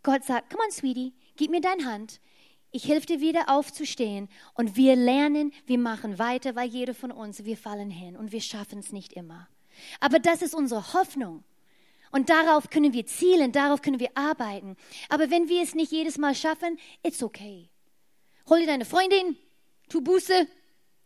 Gott 0.03 0.25
sagt, 0.25 0.51
come 0.51 0.63
on, 0.65 0.71
Sweetie, 0.71 1.13
gib 1.37 1.51
mir 1.51 1.61
deine 1.61 1.85
Hand. 1.85 2.21
Ich 2.71 2.87
helfe 2.87 3.07
dir 3.07 3.21
wieder 3.21 3.49
aufzustehen 3.49 4.29
und 4.55 4.77
wir 4.77 4.95
lernen, 4.95 5.53
wir 5.67 5.79
machen 5.79 6.19
weiter, 6.19 6.55
weil 6.55 6.69
jeder 6.69 6.95
von 6.95 7.11
uns, 7.11 7.45
wir 7.45 7.57
fallen 7.57 7.91
hin 7.91 8.17
und 8.17 8.33
wir 8.33 8.43
schaffen 8.43 8.81
es 8.81 8.93
nicht 8.93 9.15
immer. 9.15 9.49
Aber 10.01 10.19
das 10.19 10.43
ist 10.43 10.55
unsere 10.55 10.93
Hoffnung. 10.93 11.45
Und 12.11 12.31
darauf 12.31 12.71
können 12.71 12.93
wir 12.93 13.07
zielen, 13.07 13.53
darauf 13.53 13.83
können 13.83 14.01
wir 14.01 14.17
arbeiten. 14.17 14.77
Aber 15.09 15.31
wenn 15.31 15.49
wir 15.49 15.63
es 15.63 15.75
nicht 15.75 15.93
jedes 15.93 16.19
Mal 16.19 16.35
schaffen, 16.35 16.79
it's 17.03 17.23
okay. 17.23 17.69
Hol 18.49 18.61
dir 18.61 18.67
deine 18.67 18.87
Freundin, 18.87 19.37
tu 19.89 20.01
Buße, 20.01 20.47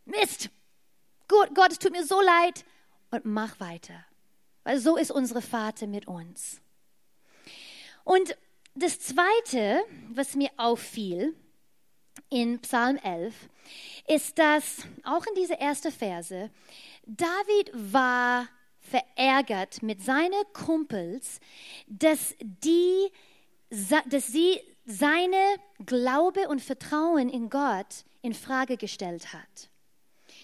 Mist. 0.04 0.50
Gut, 1.28 1.54
Gott, 1.54 1.72
es 1.72 1.78
tut 1.78 1.92
mir 1.92 2.04
so 2.04 2.20
leid 2.20 2.64
und 3.11 3.24
mach 3.24 3.58
weiter. 3.58 4.04
Weil 4.64 4.78
so 4.78 4.96
ist 4.96 5.11
unsere 5.11 5.42
Vater 5.42 5.87
mit 5.87 6.06
uns. 6.06 6.61
Und 8.04 8.37
das 8.74 9.00
Zweite, 9.00 9.85
was 10.11 10.35
mir 10.35 10.50
auffiel 10.56 11.35
in 12.30 12.61
Psalm 12.61 12.96
11, 12.96 13.35
ist, 14.08 14.38
dass 14.38 14.87
auch 15.04 15.24
in 15.26 15.35
dieser 15.35 15.58
ersten 15.58 15.92
Verse, 15.92 16.50
David 17.06 17.70
war 17.74 18.48
verärgert 18.92 19.83
mit 19.83 20.02
seinen 20.02 20.44
Kumpels, 20.52 21.40
dass, 21.87 22.35
die, 22.40 23.11
dass 23.70 24.26
sie 24.26 24.61
seine 24.85 25.57
Glaube 25.87 26.48
und 26.48 26.61
Vertrauen 26.61 27.28
in 27.28 27.48
Gott 27.48 28.05
in 28.20 28.35
Frage 28.35 28.76
gestellt 28.76 29.33
hat. 29.33 29.70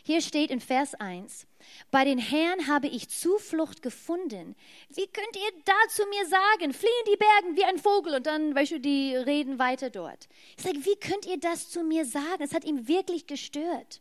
Hier 0.02 0.20
steht 0.20 0.50
in 0.50 0.60
Vers 0.60 0.94
1, 0.94 1.46
bei 1.90 2.04
den 2.04 2.18
Herrn 2.18 2.66
habe 2.66 2.86
ich 2.86 3.10
Zuflucht 3.10 3.82
gefunden. 3.82 4.54
Wie 4.88 5.06
könnt 5.06 5.36
ihr 5.36 5.52
da 5.64 5.74
zu 5.90 6.06
mir 6.06 6.26
sagen, 6.26 6.72
fliehen 6.72 6.92
die 7.12 7.16
Bergen 7.16 7.56
wie 7.56 7.64
ein 7.64 7.78
Vogel 7.78 8.14
und 8.14 8.26
dann, 8.26 8.54
weißt 8.54 8.72
du, 8.72 8.80
die 8.80 9.14
reden 9.16 9.58
weiter 9.58 9.90
dort. 9.90 10.28
Ich 10.56 10.64
sage, 10.64 10.84
wie 10.84 10.96
könnt 10.96 11.26
ihr 11.26 11.38
das 11.38 11.70
zu 11.70 11.82
mir 11.82 12.04
sagen? 12.04 12.42
Es 12.42 12.54
hat 12.54 12.64
ihn 12.64 12.88
wirklich 12.88 13.26
gestört. 13.26 14.00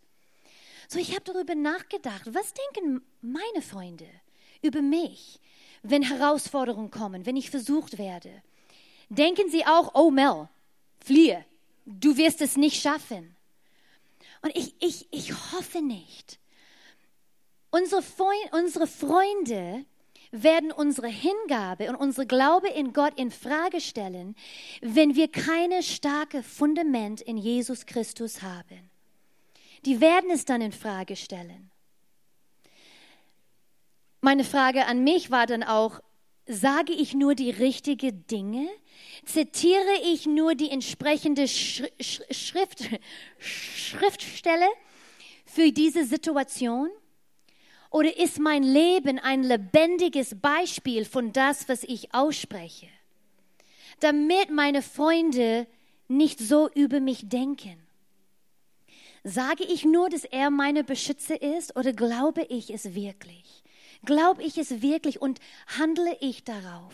So, 0.87 0.99
ich 0.99 1.11
habe 1.11 1.23
darüber 1.25 1.55
nachgedacht, 1.55 2.23
was 2.27 2.53
denken 2.53 3.01
meine 3.21 3.61
Freunde? 3.61 4.07
Über 4.61 4.81
mich, 4.81 5.39
wenn 5.83 6.01
Herausforderungen 6.01 6.91
kommen, 6.91 7.25
wenn 7.25 7.37
ich 7.37 7.49
versucht 7.49 7.97
werde? 7.97 8.31
Denken 9.09 9.49
Sie 9.49 9.65
auch, 9.65 9.91
oh 9.93 10.11
Mel, 10.11 10.49
fliehe, 11.03 11.45
du 11.85 12.17
wirst 12.17 12.41
es 12.41 12.57
nicht 12.57 12.81
schaffen. 12.81 13.35
Und 14.41 14.55
ich, 14.55 14.75
ich, 14.79 15.07
ich 15.11 15.33
hoffe 15.53 15.81
nicht. 15.81 16.39
Unsere, 17.69 18.01
Freund, 18.01 18.53
unsere 18.53 18.87
Freunde 18.87 19.85
werden 20.31 20.71
unsere 20.71 21.07
Hingabe 21.07 21.89
und 21.89 21.95
unsere 21.95 22.27
Glaube 22.27 22.69
in 22.69 22.93
Gott 22.93 23.17
in 23.17 23.31
Frage 23.31 23.81
stellen, 23.81 24.35
wenn 24.81 25.15
wir 25.15 25.29
keine 25.29 25.83
starke 25.83 26.43
Fundament 26.43 27.21
in 27.21 27.37
Jesus 27.37 27.85
Christus 27.85 28.41
haben. 28.41 28.89
Die 29.85 30.01
werden 30.01 30.29
es 30.31 30.45
dann 30.45 30.61
in 30.61 30.71
Frage 30.71 31.15
stellen. 31.15 31.66
Meine 34.21 34.43
Frage 34.43 34.85
an 34.85 35.03
mich 35.03 35.29
war 35.29 35.45
dann 35.45 35.63
auch, 35.63 35.99
sage 36.47 36.93
ich 36.93 37.13
nur 37.13 37.35
die 37.35 37.51
richtigen 37.51 38.25
Dinge? 38.27 38.67
Zitiere 39.25 40.01
ich 40.05 40.25
nur 40.25 40.55
die 40.55 40.71
entsprechende 40.71 41.47
Schrift, 41.47 42.89
Schriftstelle 43.37 44.67
für 45.45 45.71
diese 45.71 46.05
Situation? 46.05 46.89
Oder 47.89 48.17
ist 48.17 48.39
mein 48.39 48.63
Leben 48.63 49.19
ein 49.19 49.43
lebendiges 49.43 50.35
Beispiel 50.39 51.05
von 51.05 51.31
das, 51.31 51.69
was 51.69 51.83
ich 51.83 52.13
ausspreche? 52.13 52.87
Damit 53.99 54.49
meine 54.49 54.81
Freunde 54.81 55.67
nicht 56.07 56.39
so 56.39 56.69
über 56.73 56.99
mich 56.99 57.29
denken. 57.29 57.77
Sage 59.23 59.63
ich 59.63 59.85
nur, 59.85 60.09
dass 60.09 60.23
er 60.25 60.49
meine 60.49 60.83
Beschützer 60.83 61.41
ist 61.41 61.75
oder 61.75 61.93
glaube 61.93 62.43
ich 62.43 62.69
es 62.69 62.93
wirklich? 62.93 63.63
Glaube 64.05 64.43
ich 64.43 64.57
es 64.57 64.81
wirklich 64.81 65.21
und 65.21 65.39
handle 65.77 66.17
ich 66.19 66.43
darauf? 66.43 66.93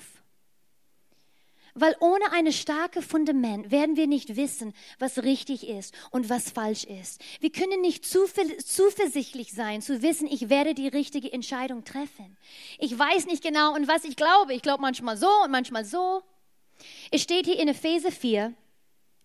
Weil 1.75 1.95
ohne 1.99 2.31
ein 2.33 2.51
starkes 2.51 3.03
Fundament 3.03 3.71
werden 3.71 3.95
wir 3.95 4.05
nicht 4.05 4.35
wissen, 4.35 4.73
was 4.99 5.23
richtig 5.23 5.67
ist 5.67 5.95
und 6.11 6.29
was 6.29 6.51
falsch 6.51 6.83
ist. 6.83 7.19
Wir 7.39 7.51
können 7.51 7.81
nicht 7.81 8.05
zuversichtlich 8.05 9.53
sein, 9.53 9.81
zu 9.81 10.03
wissen, 10.03 10.27
ich 10.27 10.49
werde 10.49 10.75
die 10.75 10.87
richtige 10.87 11.33
Entscheidung 11.33 11.83
treffen. 11.83 12.37
Ich 12.77 12.97
weiß 12.97 13.25
nicht 13.25 13.43
genau, 13.43 13.73
und 13.73 13.87
was 13.87 14.03
ich 14.03 14.15
glaube. 14.15 14.53
Ich 14.53 14.61
glaube 14.61 14.81
manchmal 14.83 15.17
so 15.17 15.29
und 15.43 15.49
manchmal 15.49 15.83
so. 15.83 16.21
Es 17.09 17.23
steht 17.23 17.47
hier 17.47 17.59
in 17.59 17.67
Epheser 17.67 18.11
4, 18.11 18.53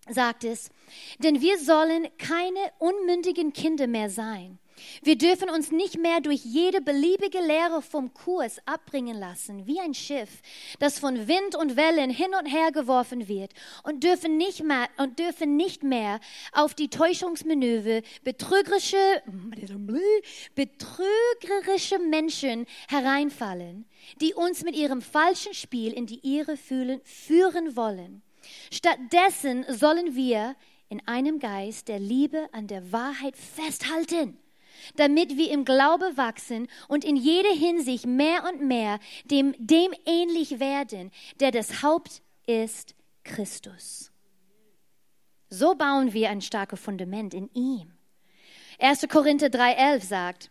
sagt 0.09 0.45
es, 0.45 0.71
denn 1.19 1.43
wir 1.43 1.59
sollen 1.59 2.09
keine 2.17 2.73
unmündigen 2.79 3.53
Kinder 3.53 3.87
mehr 3.87 4.09
sein. 4.09 4.59
Wir 5.03 5.17
dürfen 5.17 5.51
uns 5.51 5.71
nicht 5.71 5.99
mehr 5.99 6.21
durch 6.21 6.45
jede 6.45 6.81
beliebige 6.81 7.41
Lehre 7.41 7.83
vom 7.83 8.13
Kurs 8.15 8.59
abbringen 8.67 9.19
lassen, 9.19 9.67
wie 9.67 9.81
ein 9.81 9.95
Schiff, 9.95 10.43
das 10.79 10.99
von 10.99 11.29
Wind 11.29 11.57
und 11.57 11.77
Wellen 11.77 12.11
hin 12.11 12.35
und 12.39 12.47
her 12.47 12.73
geworfen 12.73 13.29
wird, 13.29 13.53
und 13.83 14.05
dürfen 14.05 14.37
nicht 14.37 14.63
mehr, 14.63 14.89
und 14.97 15.19
dürfen 15.19 15.57
nicht 15.57 15.83
mehr 15.83 16.21
auf 16.53 16.75
die 16.75 16.89
Täuschungsmanöver 16.89 18.03
betrügerische, 18.25 19.23
betrügerische 20.55 21.99
Menschen 21.99 22.67
hereinfallen, 22.89 23.87
die 24.21 24.35
uns 24.35 24.65
mit 24.65 24.77
ihrem 24.77 25.03
falschen 25.03 25.55
Spiel 25.55 25.93
in 25.93 26.07
die 26.07 26.21
Irre 26.23 26.57
fühlen, 26.57 27.01
führen 27.05 27.77
wollen. 27.77 28.23
Stattdessen 28.71 29.65
sollen 29.69 30.15
wir 30.15 30.57
in 30.89 31.07
einem 31.07 31.39
Geist 31.39 31.89
der 31.89 31.99
Liebe 31.99 32.49
an 32.53 32.67
der 32.67 32.93
Wahrheit 32.93 33.37
festhalten, 33.37 34.39
damit 34.97 35.37
wir 35.37 35.51
im 35.51 35.65
Glaube 35.65 36.17
wachsen 36.17 36.69
und 36.89 37.05
in 37.05 37.17
jeder 37.17 37.53
Hinsicht 37.53 38.07
mehr 38.07 38.45
und 38.45 38.67
mehr 38.67 38.99
dem, 39.25 39.55
dem 39.59 39.93
ähnlich 40.07 40.61
werden, 40.61 41.11
der 41.41 41.51
das 41.51 41.83
Haupt 41.83 42.23
ist, 42.47 42.95
Christus. 43.25 44.11
So 45.51 45.75
bauen 45.75 46.13
wir 46.13 46.31
ein 46.31 46.41
starkes 46.41 46.81
Fundament 46.81 47.35
in 47.35 47.51
ihm. 47.55 47.93
1. 48.79 49.09
Korinther 49.09 49.49
3,11 49.49 50.01
sagt, 50.05 50.51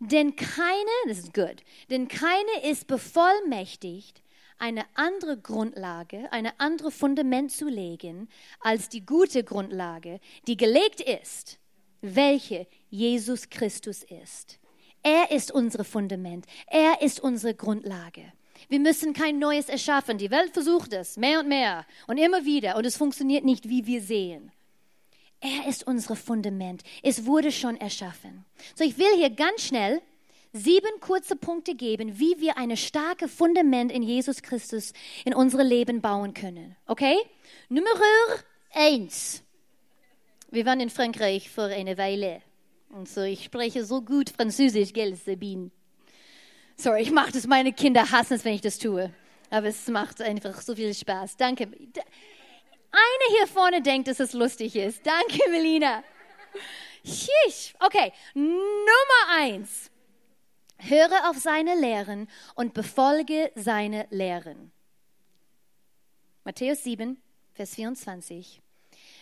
denn 0.00 0.36
keine, 0.36 0.90
das 1.06 1.18
ist 1.18 1.34
gut, 1.34 1.62
denn 1.90 2.08
keine 2.08 2.62
ist 2.62 2.86
bevollmächtigt, 2.86 4.22
eine 4.58 4.84
andere 4.94 5.38
Grundlage, 5.38 6.32
eine 6.32 6.58
andere 6.58 6.90
Fundament 6.90 7.52
zu 7.52 7.68
legen 7.68 8.28
als 8.60 8.88
die 8.88 9.04
gute 9.04 9.44
Grundlage, 9.44 10.20
die 10.46 10.56
gelegt 10.56 11.00
ist, 11.00 11.58
welche 12.00 12.66
Jesus 12.90 13.50
Christus 13.50 14.02
ist. 14.02 14.58
Er 15.02 15.30
ist 15.30 15.50
unser 15.50 15.84
Fundament, 15.84 16.46
er 16.66 17.02
ist 17.02 17.20
unsere 17.20 17.54
Grundlage. 17.54 18.32
Wir 18.68 18.80
müssen 18.80 19.12
kein 19.12 19.38
Neues 19.38 19.68
erschaffen. 19.68 20.18
Die 20.18 20.30
Welt 20.30 20.52
versucht 20.52 20.92
es 20.92 21.16
mehr 21.16 21.40
und 21.40 21.48
mehr 21.48 21.86
und 22.06 22.18
immer 22.18 22.44
wieder 22.44 22.76
und 22.76 22.84
es 22.84 22.96
funktioniert 22.96 23.44
nicht, 23.44 23.68
wie 23.68 23.86
wir 23.86 24.02
sehen. 24.02 24.50
Er 25.40 25.68
ist 25.68 25.86
unser 25.86 26.16
Fundament. 26.16 26.82
Es 27.02 27.24
wurde 27.24 27.52
schon 27.52 27.76
erschaffen. 27.76 28.44
So, 28.74 28.82
ich 28.82 28.98
will 28.98 29.14
hier 29.16 29.30
ganz 29.30 29.62
schnell 29.62 30.02
sieben 30.52 31.00
kurze 31.00 31.36
Punkte 31.36 31.74
geben, 31.74 32.18
wie 32.18 32.40
wir 32.40 32.58
ein 32.58 32.76
starkes 32.76 33.32
Fundament 33.32 33.92
in 33.92 34.02
Jesus 34.02 34.42
Christus 34.42 34.92
in 35.24 35.34
unser 35.34 35.62
Leben 35.62 36.00
bauen 36.00 36.34
können. 36.34 36.76
Okay? 36.86 37.16
Nummer 37.68 37.88
eins. 38.72 39.44
Wir 40.50 40.64
waren 40.64 40.80
in 40.80 40.88
Frankreich 40.90 41.50
vor 41.50 41.64
einer 41.64 41.98
Weile. 41.98 42.40
Und 42.88 43.08
so, 43.08 43.22
ich 43.22 43.44
spreche 43.44 43.84
so 43.84 44.00
gut 44.00 44.30
Französisch, 44.30 44.94
gell, 44.94 45.14
Sabine? 45.14 45.70
Sorry, 46.76 47.02
ich 47.02 47.10
mache 47.10 47.32
das, 47.32 47.46
meine 47.46 47.72
Kinder 47.72 48.10
hassen 48.10 48.34
es, 48.34 48.44
wenn 48.44 48.54
ich 48.54 48.62
das 48.62 48.78
tue. 48.78 49.12
Aber 49.50 49.66
es 49.66 49.88
macht 49.88 50.22
einfach 50.22 50.60
so 50.62 50.74
viel 50.74 50.94
Spaß. 50.94 51.36
Danke. 51.36 51.64
Eine 51.64 53.36
hier 53.36 53.46
vorne 53.46 53.82
denkt, 53.82 54.08
dass 54.08 54.20
es 54.20 54.32
lustig 54.32 54.74
ist. 54.76 55.06
Danke, 55.06 55.50
Melina. 55.50 56.02
Okay, 57.80 58.12
Nummer 58.34 59.36
eins. 59.36 59.90
Höre 60.78 61.28
auf 61.28 61.36
seine 61.36 61.74
Lehren 61.78 62.28
und 62.54 62.72
befolge 62.72 63.50
seine 63.54 64.06
Lehren. 64.10 64.70
Matthäus 66.44 66.84
7, 66.84 67.20
Vers 67.52 67.74
24. 67.74 68.62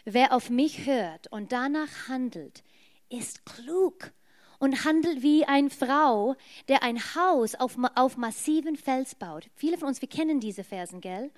Wer 0.09 0.33
auf 0.33 0.51
mich 0.51 0.87
hört 0.87 1.27
und 1.33 1.51
danach 1.51 2.07
handelt, 2.07 2.63
ist 3.09 3.45
klug 3.45 4.13
und 4.61 4.85
handelt 4.85 5.21
wie 5.21 5.45
eine 5.47 5.69
Frau, 5.69 6.37
der 6.69 6.85
ein 6.85 7.01
Haus 7.17 7.57
auf, 7.57 7.77
auf 7.97 8.17
massiven 8.17 8.77
Fels 8.77 9.17
baut. 9.17 9.49
Viele 9.57 9.77
von 9.79 9.89
uns, 9.89 10.01
wir 10.01 10.09
kennen 10.09 10.39
diese 10.39 10.63
Versen, 10.63 11.01
gell? 11.01 11.33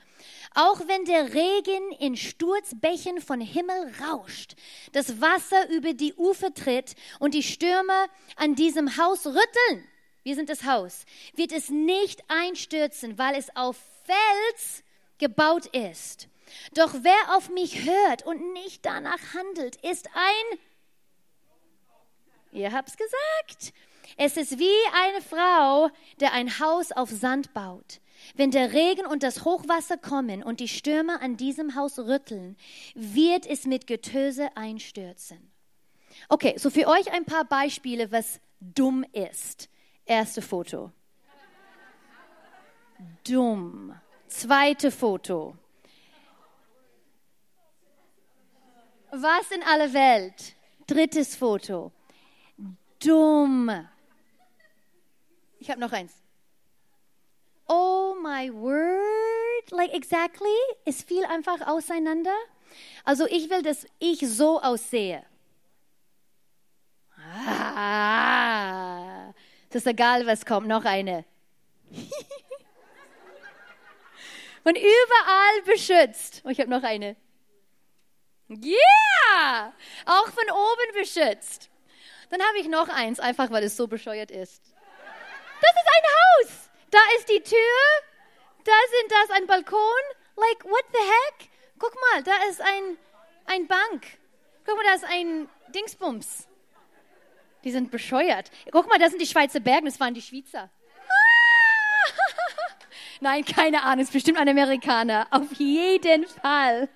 Auch 0.55 0.81
wenn 0.87 1.07
der 1.07 1.33
Regen 1.33 1.93
in 1.99 2.15
Sturzbächen 2.19 3.23
von 3.23 3.41
Himmel 3.41 3.91
rauscht, 4.07 4.55
das 4.93 5.19
Wasser 5.19 5.71
über 5.71 5.95
die 5.95 6.13
Ufer 6.13 6.53
tritt 6.53 6.95
und 7.21 7.33
die 7.33 7.43
Stürme 7.43 7.95
an 8.37 8.55
diesem 8.55 8.99
Haus 8.99 9.25
rütteln, 9.25 9.89
wir 10.25 10.35
sind 10.35 10.51
das 10.51 10.65
Haus, 10.65 11.07
wird 11.35 11.53
es 11.53 11.71
nicht 11.71 12.23
einstürzen, 12.29 13.17
weil 13.17 13.35
es 13.35 13.49
auf 13.57 13.79
Fels 14.05 14.85
gebaut 15.17 15.75
ist. 15.75 16.29
Doch 16.75 16.95
wer 17.03 17.37
auf 17.37 17.51
mich 17.51 17.85
hört 17.85 18.25
und 18.27 18.53
nicht 18.53 18.85
danach 18.85 19.35
handelt, 19.35 19.77
ist 19.77 20.09
ein 20.15 20.59
Ihr 22.53 22.73
habt's 22.73 22.97
gesagt. 22.97 23.75
Es 24.17 24.37
ist 24.37 24.59
wie 24.59 24.67
eine 24.95 25.21
Frau, 25.21 25.91
der 26.21 26.33
ein 26.33 26.59
Haus 26.59 26.93
auf 26.93 27.11
Sand 27.11 27.53
baut. 27.53 28.01
Wenn 28.35 28.51
der 28.51 28.73
Regen 28.73 29.07
und 29.07 29.23
das 29.23 29.45
Hochwasser 29.45 29.97
kommen 29.97 30.43
und 30.43 30.61
die 30.61 30.69
Stürme 30.69 31.21
an 31.21 31.37
diesem 31.37 31.75
Haus 31.75 31.99
rütteln, 31.99 32.57
wird 32.95 33.47
es 33.47 33.65
mit 33.65 33.87
Getöse 33.87 34.57
einstürzen. 34.57 35.53
Okay, 36.29 36.55
so 36.59 36.71
für 36.71 36.89
euch 36.89 37.13
ein 37.13 37.25
paar 37.25 37.45
Beispiele, 37.45 38.11
was 38.11 38.41
dumm 38.61 39.05
ist. 39.13 39.69
Erste 40.05 40.43
Foto. 40.43 40.91
Dumm. 43.25 43.95
Zweite 44.27 44.91
Foto. 44.91 45.55
Was 49.11 49.51
in 49.51 49.63
aller 49.63 49.93
Welt? 49.93 50.55
Drittes 50.87 51.37
Foto 51.37 51.93
dumm. 52.99 53.89
Ich 55.59 55.71
habe 55.71 55.81
noch 55.81 55.93
eins. 55.93 56.13
Oh 57.69 58.15
my 58.23 58.53
word, 58.53 59.71
like 59.71 59.93
exactly, 59.93 60.49
es 60.85 61.03
fiel 61.03 61.25
einfach 61.27 61.67
auseinander. 61.67 62.35
Also 63.05 63.27
ich 63.27 63.51
will, 63.51 63.63
dass 63.63 63.87
ich 63.99 64.21
so 64.21 64.63
aussehe. 64.63 65.25
Ah, 67.17 68.55
es 69.69 69.77
ist 69.77 69.87
egal, 69.87 70.27
was 70.27 70.47
kommt, 70.47 70.67
noch 70.67 70.85
eine. 70.87 71.25
Und 74.65 74.77
überall 74.77 75.63
beschützt. 75.65 76.43
Oh, 76.45 76.49
ich 76.49 76.61
habe 76.61 76.71
noch 76.71 76.83
eine. 76.83 77.17
Yeah! 78.49 79.73
Auch 80.07 80.27
von 80.27 80.51
oben 80.51 80.93
beschützt. 80.95 81.71
Dann 82.31 82.43
habe 82.43 82.59
ich 82.59 82.69
noch 82.69 82.89
eins, 82.89 83.21
einfach 83.21 83.51
weil 83.51 83.65
es 83.65 83.77
so 83.77 83.87
bescheuert 83.87 84.31
ist. 84.31 84.63
Das 85.61 85.71
ist 85.71 85.89
ein 85.97 86.05
Haus. 86.19 86.71
Da 86.91 86.99
ist 87.17 87.29
die 87.29 87.43
Tür. 87.43 87.59
Da 88.65 88.73
sind 88.91 89.13
das 89.13 89.37
ein 89.37 89.47
Balkon. 89.47 89.79
Like, 90.37 90.65
what 90.65 90.85
the 90.93 90.99
heck? 90.99 91.49
Guck 91.79 91.95
mal, 91.95 92.23
da 92.23 92.33
ist 92.49 92.61
ein, 92.61 92.97
ein 93.47 93.67
Bank. 93.67 94.07
Guck 94.65 94.77
mal, 94.77 94.85
da 94.85 94.95
ist 94.95 95.05
ein 95.05 95.49
Dingsbums. 95.75 96.49
Die 97.65 97.71
sind 97.71 97.91
bescheuert. 97.91 98.51
Guck 98.71 98.89
mal, 98.89 98.99
da 98.99 99.09
sind 99.09 99.21
die 99.21 99.27
Schweizer 99.27 99.61
Berge, 99.61 99.87
das 99.87 100.01
waren 100.01 100.15
die 100.15 100.23
Schweizer. 100.23 100.71
Nein, 103.21 103.45
keine 103.45 103.83
Ahnung, 103.83 104.05
ist 104.05 104.13
bestimmt 104.13 104.39
ein 104.39 104.49
Amerikaner. 104.49 105.27
Auf 105.31 105.53
jeden 105.59 106.27
Fall. 106.27 106.89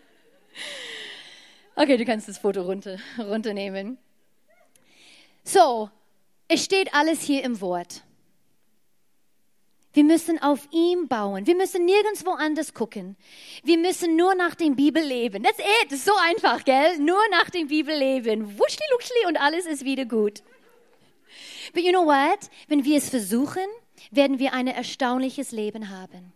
Okay, 1.75 1.97
du 1.97 2.05
kannst 2.05 2.29
das 2.29 2.39
Foto 2.39 2.63
runter, 2.63 2.99
runternehmen. 3.19 3.99
So, 5.43 5.91
es 6.49 6.65
steht 6.65 6.95
alles 6.95 7.23
hier 7.23 7.43
im 7.45 7.61
Wort. 7.61 8.03
Wir 9.95 10.05
müssen 10.05 10.41
auf 10.41 10.69
ihm 10.71 11.09
bauen. 11.09 11.47
Wir 11.47 11.55
müssen 11.55 11.85
nirgendwo 11.85 12.31
anders 12.31 12.73
gucken. 12.73 13.17
Wir 13.63 13.77
müssen 13.77 14.17
nur 14.17 14.35
nach 14.35 14.55
dem 14.55 14.75
Bibel 14.75 15.03
leben. 15.03 15.43
That's 15.43 15.59
it. 15.59 15.91
Das 15.91 15.99
ist 15.99 16.05
so 16.07 16.13
einfach, 16.29 16.65
gell? 16.65 16.99
Nur 16.99 17.21
nach 17.31 17.51
dem 17.51 17.69
Bibel 17.69 17.95
leben. 17.95 18.59
Wuschli, 18.59 18.85
luschli 18.93 19.27
und 19.27 19.39
alles 19.39 19.67
ist 19.67 19.85
wieder 19.85 20.07
gut. 20.07 20.43
But 21.75 21.83
you 21.83 21.91
know 21.91 22.07
what? 22.07 22.51
Wenn 22.69 22.85
wir 22.85 22.97
es 22.99 23.11
versuchen, 23.11 23.67
werden 24.11 24.39
wir 24.39 24.55
ein 24.55 24.67
erstaunliches 24.67 25.53
Leben 25.53 25.91
haben. 25.91 26.33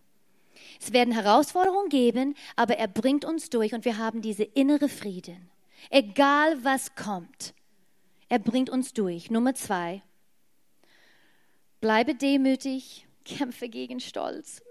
Es 0.80 0.92
werden 0.92 1.12
Herausforderungen 1.12 1.88
geben, 1.88 2.34
aber 2.54 2.76
er 2.76 2.88
bringt 2.88 3.24
uns 3.24 3.50
durch 3.50 3.74
und 3.74 3.84
wir 3.84 3.98
haben 3.98 4.22
diese 4.22 4.44
innere 4.44 4.88
Frieden. 4.88 5.50
Egal 5.90 6.64
was 6.64 6.94
kommt. 6.94 7.54
Er 8.28 8.38
bringt 8.38 8.70
uns 8.70 8.92
durch. 8.92 9.30
Nummer 9.30 9.54
zwei. 9.54 10.02
Bleibe 11.80 12.14
demütig, 12.14 13.06
kämpfe 13.24 13.68
gegen 13.68 14.00
Stolz. 14.00 14.62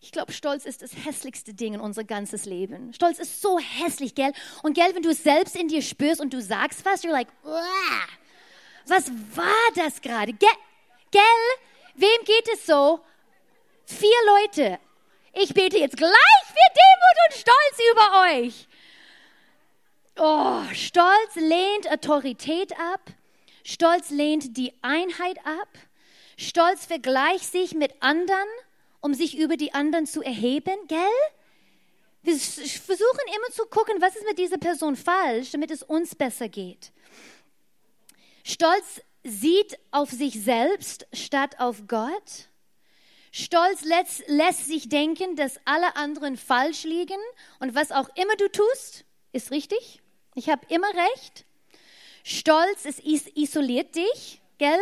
Ich 0.00 0.12
glaube, 0.12 0.32
Stolz 0.32 0.66
ist 0.66 0.82
das 0.82 0.94
hässlichste 1.06 1.54
Ding 1.54 1.74
in 1.74 1.80
unser 1.80 2.04
ganzes 2.04 2.44
Leben. 2.44 2.92
Stolz 2.92 3.18
ist 3.18 3.40
so 3.40 3.58
hässlich, 3.58 4.14
gell? 4.14 4.32
Und 4.62 4.74
gell, 4.74 4.94
wenn 4.94 5.02
du 5.02 5.08
es 5.08 5.22
selbst 5.22 5.56
in 5.56 5.68
dir 5.68 5.80
spürst 5.80 6.20
und 6.20 6.34
du 6.34 6.42
sagst 6.42 6.84
was, 6.84 7.02
you're 7.02 7.10
like, 7.10 7.28
was 8.86 9.10
war 9.34 9.46
das 9.74 10.02
gerade? 10.02 10.34
Gell? 10.34 11.20
Wem 11.94 12.24
geht 12.26 12.48
es 12.52 12.66
so? 12.66 13.00
Vier 13.86 14.08
Leute 14.26 14.78
Ich 15.32 15.52
bete 15.52 15.78
jetzt 15.78 15.96
gleich 15.96 16.44
für 16.46 16.70
Demut 16.74 17.16
und 17.26 17.34
Stolz 17.34 17.78
über 17.92 18.22
euch. 18.32 18.68
Oh, 20.16 20.74
Stolz 20.74 21.34
lehnt 21.34 21.90
Autorität 21.90 22.72
ab. 22.78 23.00
Stolz 23.64 24.10
lehnt 24.10 24.56
die 24.56 24.72
Einheit 24.82 25.38
ab. 25.44 25.68
Stolz 26.36 26.86
vergleicht 26.86 27.50
sich 27.50 27.74
mit 27.74 28.02
anderen, 28.02 28.48
um 29.00 29.12
sich 29.12 29.36
über 29.36 29.56
die 29.56 29.74
anderen 29.74 30.06
zu 30.06 30.22
erheben, 30.22 30.76
gell? 30.88 30.98
Wir 32.22 32.36
versuchen 32.36 33.26
immer 33.36 33.50
zu 33.52 33.66
gucken, 33.66 34.00
was 34.00 34.16
ist 34.16 34.26
mit 34.26 34.38
dieser 34.38 34.56
Person 34.56 34.96
falsch, 34.96 35.50
damit 35.50 35.70
es 35.70 35.82
uns 35.82 36.14
besser 36.14 36.48
geht. 36.48 36.90
Stolz 38.44 39.02
sieht 39.24 39.78
auf 39.90 40.10
sich 40.10 40.42
selbst 40.42 41.06
statt 41.12 41.58
auf 41.58 41.82
Gott. 41.86 42.48
Stolz 43.36 43.82
lässt, 43.82 44.22
lässt 44.28 44.66
sich 44.66 44.88
denken, 44.88 45.34
dass 45.34 45.58
alle 45.64 45.96
anderen 45.96 46.36
falsch 46.36 46.84
liegen 46.84 47.18
und 47.58 47.74
was 47.74 47.90
auch 47.90 48.08
immer 48.14 48.36
du 48.36 48.48
tust, 48.48 49.04
ist 49.32 49.50
richtig. 49.50 50.00
Ich 50.36 50.48
habe 50.48 50.64
immer 50.68 50.86
recht. 50.86 51.44
Stolz 52.22 52.84
es 52.84 53.00
isoliert 53.00 53.96
dich, 53.96 54.40
gell? 54.58 54.78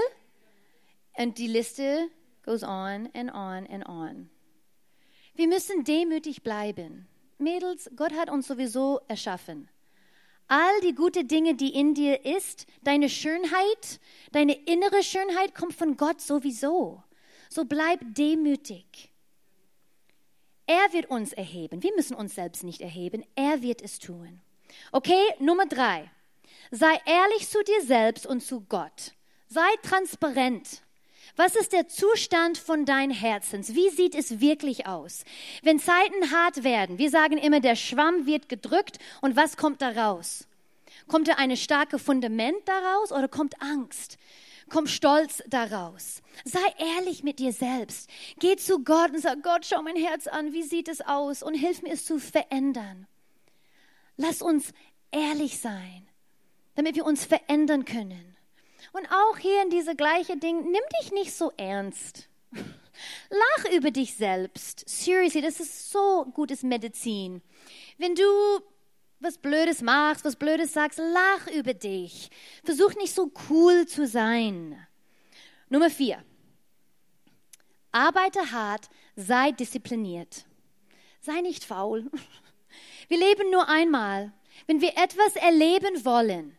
Und 1.16 1.38
die 1.38 1.46
Liste 1.46 2.10
goes 2.44 2.62
on 2.62 3.08
and 3.14 3.32
on 3.32 3.66
and 3.68 3.88
on. 3.88 4.28
Wir 5.34 5.48
müssen 5.48 5.84
demütig 5.84 6.42
bleiben. 6.42 7.08
Mädels, 7.38 7.90
Gott 7.96 8.12
hat 8.12 8.28
uns 8.28 8.46
sowieso 8.48 9.00
erschaffen. 9.08 9.70
All 10.48 10.78
die 10.82 10.94
guten 10.94 11.26
Dinge, 11.26 11.54
die 11.54 11.74
in 11.74 11.94
dir 11.94 12.26
ist, 12.26 12.66
deine 12.84 13.08
Schönheit, 13.08 13.98
deine 14.32 14.52
innere 14.52 15.02
Schönheit 15.02 15.54
kommt 15.54 15.72
von 15.72 15.96
Gott 15.96 16.20
sowieso. 16.20 17.02
So 17.52 17.66
bleib 17.66 18.00
demütig. 18.14 19.10
Er 20.66 20.90
wird 20.94 21.10
uns 21.10 21.34
erheben. 21.34 21.82
Wir 21.82 21.94
müssen 21.94 22.16
uns 22.16 22.34
selbst 22.34 22.64
nicht 22.64 22.80
erheben. 22.80 23.26
Er 23.34 23.60
wird 23.60 23.82
es 23.82 23.98
tun. 23.98 24.40
Okay, 24.90 25.22
Nummer 25.38 25.66
drei. 25.66 26.10
Sei 26.70 26.98
ehrlich 27.04 27.46
zu 27.50 27.62
dir 27.62 27.82
selbst 27.82 28.26
und 28.26 28.40
zu 28.40 28.62
Gott. 28.70 29.12
Sei 29.48 29.68
transparent. 29.82 30.80
Was 31.36 31.54
ist 31.54 31.74
der 31.74 31.88
Zustand 31.88 32.56
von 32.56 32.86
dein 32.86 33.10
Herzens? 33.10 33.74
Wie 33.74 33.90
sieht 33.90 34.14
es 34.14 34.40
wirklich 34.40 34.86
aus? 34.86 35.24
Wenn 35.62 35.78
Zeiten 35.78 36.30
hart 36.30 36.64
werden, 36.64 36.96
wir 36.96 37.10
sagen 37.10 37.36
immer, 37.36 37.60
der 37.60 37.76
Schwamm 37.76 38.24
wird 38.24 38.48
gedrückt 38.48 38.98
und 39.20 39.36
was 39.36 39.58
kommt 39.58 39.82
da 39.82 39.90
raus? 39.90 40.46
Kommt 41.06 41.28
da 41.28 41.34
eine 41.34 41.58
starke 41.58 41.98
Fundament 41.98 42.66
daraus 42.66 43.12
oder 43.12 43.28
kommt 43.28 43.60
Angst? 43.60 44.16
Kommt 44.72 44.88
Stolz 44.88 45.42
daraus? 45.48 46.22
Sei 46.46 46.64
ehrlich 46.78 47.22
mit 47.22 47.38
dir 47.38 47.52
selbst. 47.52 48.08
Geh 48.38 48.56
zu 48.56 48.82
Gott 48.82 49.10
und 49.10 49.20
sag, 49.20 49.42
Gott, 49.42 49.66
schau 49.66 49.82
mein 49.82 49.96
Herz 49.96 50.26
an, 50.26 50.54
wie 50.54 50.62
sieht 50.62 50.88
es 50.88 51.02
aus 51.02 51.42
und 51.42 51.52
hilf 51.52 51.82
mir 51.82 51.92
es 51.92 52.06
zu 52.06 52.18
verändern. 52.18 53.06
Lass 54.16 54.40
uns 54.40 54.72
ehrlich 55.10 55.60
sein, 55.60 56.08
damit 56.74 56.96
wir 56.96 57.04
uns 57.04 57.26
verändern 57.26 57.84
können. 57.84 58.34
Und 58.94 59.06
auch 59.12 59.36
hier 59.36 59.62
in 59.62 59.68
diese 59.68 59.94
gleiche 59.94 60.38
Ding, 60.38 60.62
nimm 60.62 60.82
dich 61.02 61.12
nicht 61.12 61.34
so 61.34 61.52
ernst. 61.58 62.30
Lach 62.52 63.72
über 63.76 63.90
dich 63.90 64.14
selbst. 64.16 64.88
Seriously, 64.88 65.42
das 65.42 65.60
ist 65.60 65.90
so 65.90 66.24
gutes 66.32 66.62
Medizin. 66.62 67.42
Wenn 67.98 68.14
du 68.14 68.22
was 69.22 69.38
Blödes 69.38 69.82
machst, 69.82 70.24
was 70.24 70.36
Blödes 70.36 70.72
sagst, 70.72 70.98
lach 70.98 71.46
über 71.54 71.74
dich. 71.74 72.30
Versuch 72.64 72.94
nicht 72.96 73.14
so 73.14 73.30
cool 73.48 73.86
zu 73.86 74.06
sein. 74.06 74.76
Nummer 75.68 75.90
vier. 75.90 76.22
Arbeite 77.92 78.50
hart, 78.52 78.88
sei 79.16 79.52
diszipliniert. 79.52 80.44
Sei 81.20 81.40
nicht 81.40 81.64
faul. 81.64 82.10
Wir 83.08 83.18
leben 83.18 83.50
nur 83.50 83.68
einmal. 83.68 84.32
Wenn 84.66 84.80
wir 84.80 84.96
etwas 84.96 85.36
erleben 85.36 86.04
wollen, 86.04 86.56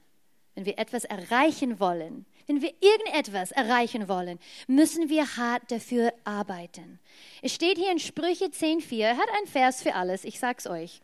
wenn 0.56 0.66
wir 0.66 0.78
etwas 0.78 1.04
erreichen 1.06 1.80
wollen, 1.80 2.26
wenn 2.48 2.62
wir 2.62 2.74
irgendetwas 2.82 3.52
erreichen 3.52 4.08
wollen, 4.08 4.40
müssen 4.68 5.10
wir 5.10 5.38
hart 5.38 5.72
dafür 5.72 6.14
arbeiten. 6.24 7.00
Es 7.42 7.54
steht 7.54 7.78
hier 7.78 7.92
in 7.92 8.00
Sprüche 8.00 8.46
10.4, 8.46 9.18
hat 9.18 9.30
ein 9.40 9.48
Vers 9.48 9.82
für 9.82 9.96
alles, 9.96 10.24
ich 10.24 10.40
sag's 10.40 10.68
euch. 10.68 11.02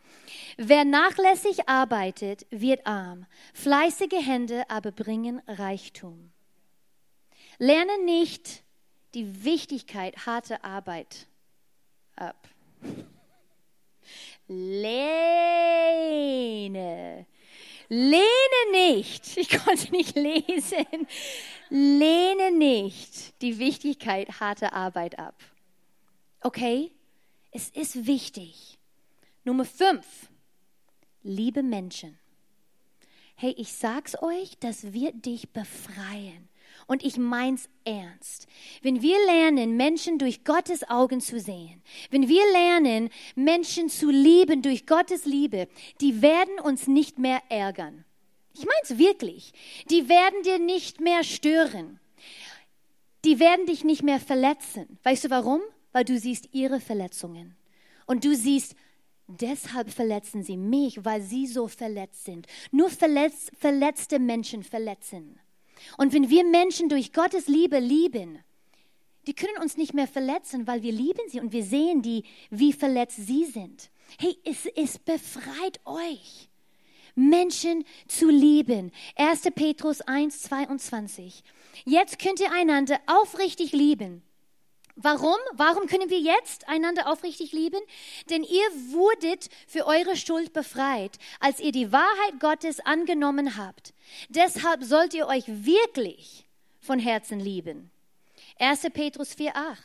Wer 0.58 0.86
nachlässig 0.86 1.68
arbeitet, 1.68 2.46
wird 2.50 2.86
arm. 2.86 3.26
Fleißige 3.54 4.26
Hände 4.26 4.70
aber 4.70 4.92
bringen 4.92 5.42
Reichtum. 5.48 6.32
Lerne 7.58 8.04
nicht 8.06 8.64
die 9.14 9.44
Wichtigkeit 9.44 10.26
harter 10.26 10.64
Arbeit 10.64 11.28
ab. 12.16 12.48
Lehne. 14.48 15.00
Lehne 17.90 18.72
nicht, 18.72 19.36
ich 19.38 19.50
konnte 19.50 19.92
nicht 19.92 20.16
lesen, 20.16 21.08
lehne 21.70 22.52
nicht 22.52 23.42
die 23.42 23.58
Wichtigkeit 23.58 24.40
harter 24.40 24.74
Arbeit 24.74 25.18
ab. 25.18 25.36
Okay? 26.42 26.92
Es 27.52 27.70
ist 27.70 28.06
wichtig. 28.06 28.78
Nummer 29.44 29.66
fünf, 29.66 30.30
liebe 31.24 31.64
Menschen. 31.64 32.20
Hey, 33.36 33.56
ich 33.58 33.74
sag's 33.74 34.22
euch, 34.22 34.58
das 34.60 34.94
wird 34.94 35.26
dich 35.26 35.50
befreien. 35.50 36.48
Und 36.90 37.04
ich 37.04 37.18
mein's 37.18 37.70
ernst. 37.86 38.48
Wenn 38.82 39.04
wir 39.04 39.16
lernen, 39.28 39.78
Menschen 39.78 40.18
durch 40.18 40.44
Gottes 40.44 40.90
Augen 40.90 41.22
zu 41.22 41.40
sehen, 41.40 41.84
wenn 42.10 42.28
wir 42.28 42.44
lernen, 42.52 43.12
Menschen 43.36 43.90
zu 43.90 44.10
lieben 44.10 44.64
durch 44.64 44.88
Gottes 44.88 45.26
Liebe, 45.26 45.68
die 46.02 46.24
werden 46.24 46.60
uns 46.60 46.88
nicht 46.88 47.20
mehr 47.20 47.44
ärgern. 47.50 48.06
Ich 48.56 48.66
mein's 48.66 48.98
wirklich. 48.98 49.54
Die 49.92 50.10
werden 50.10 50.42
dir 50.42 50.58
nicht 50.58 51.00
mehr 51.00 51.24
stören. 51.24 52.00
Die 53.24 53.40
werden 53.40 53.68
dich 53.68 53.84
nicht 53.84 54.02
mehr 54.02 54.20
verletzen. 54.20 54.98
Weißt 55.04 55.26
du 55.26 55.30
warum? 55.30 55.62
Weil 55.92 56.06
du 56.06 56.18
siehst 56.18 56.50
ihre 56.54 56.80
Verletzungen. 56.80 57.56
Und 58.08 58.26
du 58.26 58.36
siehst, 58.36 58.76
Deshalb 59.32 59.92
verletzen 59.92 60.42
sie 60.42 60.58
mich, 60.58 61.06
weil 61.06 61.22
sie 61.22 61.46
so 61.46 61.68
verletzt 61.68 62.26
sind. 62.26 62.48
Nur 62.72 62.90
verletz, 62.90 63.52
verletzte 63.60 64.18
Menschen 64.18 64.64
verletzen. 64.64 65.40
Und 65.98 66.14
wenn 66.14 66.30
wir 66.30 66.44
Menschen 66.44 66.90
durch 66.90 67.14
Gottes 67.14 67.48
Liebe 67.48 67.80
lieben, 67.80 68.40
die 69.28 69.34
können 69.34 69.58
uns 69.62 69.78
nicht 69.78 69.94
mehr 69.94 70.08
verletzen, 70.08 70.68
weil 70.68 70.82
wir 70.82 70.92
lieben 70.92 71.22
sie 71.28 71.40
und 71.40 71.52
wir 71.52 71.64
sehen 71.64 72.02
die, 72.02 72.24
wie 72.50 72.74
verletzt 72.74 73.18
sie 73.28 73.46
sind. 73.46 73.90
Hey, 74.18 74.38
es, 74.44 74.66
es 74.76 74.98
befreit 74.98 75.80
euch, 75.86 76.50
Menschen 77.16 77.86
zu 78.08 78.30
lieben. 78.30 78.92
1. 79.16 79.42
Petrus 79.54 80.02
1, 80.02 80.42
22. 80.44 81.44
Jetzt 81.86 82.18
könnt 82.20 82.40
ihr 82.40 82.52
einander 82.52 83.00
aufrichtig 83.06 83.72
lieben 83.72 84.24
Warum? 85.02 85.38
Warum 85.54 85.88
können 85.88 86.10
wir 86.10 86.20
jetzt 86.20 86.68
einander 86.68 87.10
aufrichtig 87.10 87.54
lieben? 87.54 87.80
Denn 88.30 88.44
ihr 88.44 88.70
wurdet 88.92 89.50
für 89.66 89.86
eure 89.86 90.18
Schuld 90.18 90.52
befreit, 90.52 91.18
als 91.40 91.62
ihr 91.62 91.72
die 91.72 91.94
Wahrheit 91.94 92.40
Gottes 92.42 92.82
angenommen 92.82 93.56
habt. 93.56 93.94
Deshalb 94.28 94.84
sollt 94.84 95.14
ihr 95.14 95.28
euch 95.28 95.46
wirklich 95.48 96.46
von 96.82 97.00
Herzen 97.00 97.40
lieben. 97.40 97.92
1. 98.60 98.88
Petrus 98.94 99.38
4.8. 99.38 99.78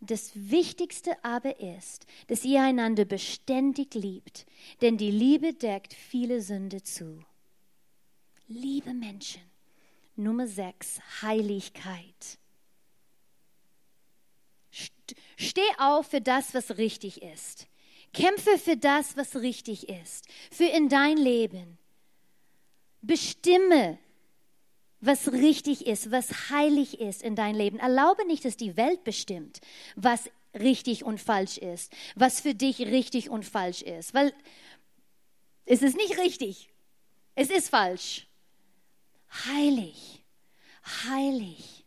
Das 0.00 0.32
Wichtigste 0.34 1.12
aber 1.22 1.60
ist, 1.60 2.06
dass 2.26 2.44
ihr 2.44 2.60
einander 2.60 3.04
beständig 3.04 3.94
liebt, 3.94 4.44
denn 4.80 4.96
die 4.96 5.12
Liebe 5.12 5.52
deckt 5.52 5.94
viele 5.94 6.40
Sünde 6.40 6.82
zu. 6.82 7.24
Liebe 8.48 8.92
Menschen. 8.92 9.42
Nummer 10.16 10.48
6. 10.48 11.00
Heiligkeit. 11.22 12.38
Steh 15.36 15.60
auf 15.78 16.08
für 16.08 16.20
das, 16.20 16.54
was 16.54 16.78
richtig 16.78 17.22
ist. 17.22 17.66
Kämpfe 18.12 18.58
für 18.58 18.76
das, 18.76 19.16
was 19.16 19.36
richtig 19.36 19.88
ist, 19.88 20.26
für 20.50 20.64
in 20.64 20.88
dein 20.88 21.16
Leben. 21.16 21.78
Bestimme, 23.02 23.98
was 25.00 25.30
richtig 25.30 25.86
ist, 25.86 26.10
was 26.10 26.50
heilig 26.50 27.00
ist 27.00 27.22
in 27.22 27.36
dein 27.36 27.54
Leben. 27.54 27.78
Erlaube 27.78 28.26
nicht, 28.26 28.44
dass 28.44 28.56
die 28.56 28.76
Welt 28.76 29.04
bestimmt, 29.04 29.60
was 29.94 30.30
richtig 30.58 31.04
und 31.04 31.20
falsch 31.20 31.58
ist, 31.58 31.92
was 32.16 32.40
für 32.40 32.54
dich 32.54 32.80
richtig 32.80 33.30
und 33.30 33.44
falsch 33.44 33.82
ist, 33.82 34.14
weil 34.14 34.32
es 35.66 35.82
ist 35.82 35.96
nicht 35.96 36.18
richtig, 36.18 36.70
es 37.34 37.50
ist 37.50 37.68
falsch. 37.68 38.26
Heilig, 39.46 40.24
heilig. 41.04 41.77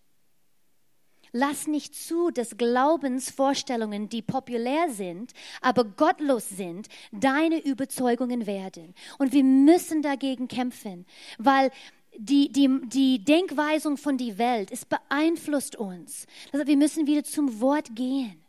Lass 1.34 1.67
nicht 1.67 1.95
zu, 1.95 2.29
dass 2.29 2.57
Glaubensvorstellungen, 2.57 4.09
die 4.09 4.21
populär 4.21 4.89
sind, 4.89 5.32
aber 5.61 5.86
gottlos 5.86 6.49
sind, 6.49 6.88
deine 7.11 7.63
Überzeugungen 7.63 8.45
werden. 8.47 8.93
Und 9.17 9.32
wir 9.32 9.43
müssen 9.43 10.01
dagegen 10.01 10.49
kämpfen, 10.49 11.05
weil 11.38 11.71
die, 12.17 12.51
die, 12.51 12.69
die 12.88 13.23
Denkweisung 13.23 13.95
von 13.95 14.17
der 14.17 14.38
Welt, 14.38 14.71
es 14.71 14.86
beeinflusst 14.86 15.77
uns. 15.77 16.27
Also 16.51 16.67
wir 16.67 16.75
müssen 16.75 17.07
wieder 17.07 17.23
zum 17.23 17.61
Wort 17.61 17.95
gehen. 17.95 18.41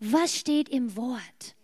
Was 0.00 0.34
steht 0.34 0.68
im 0.68 0.96
Wort? 0.96 1.54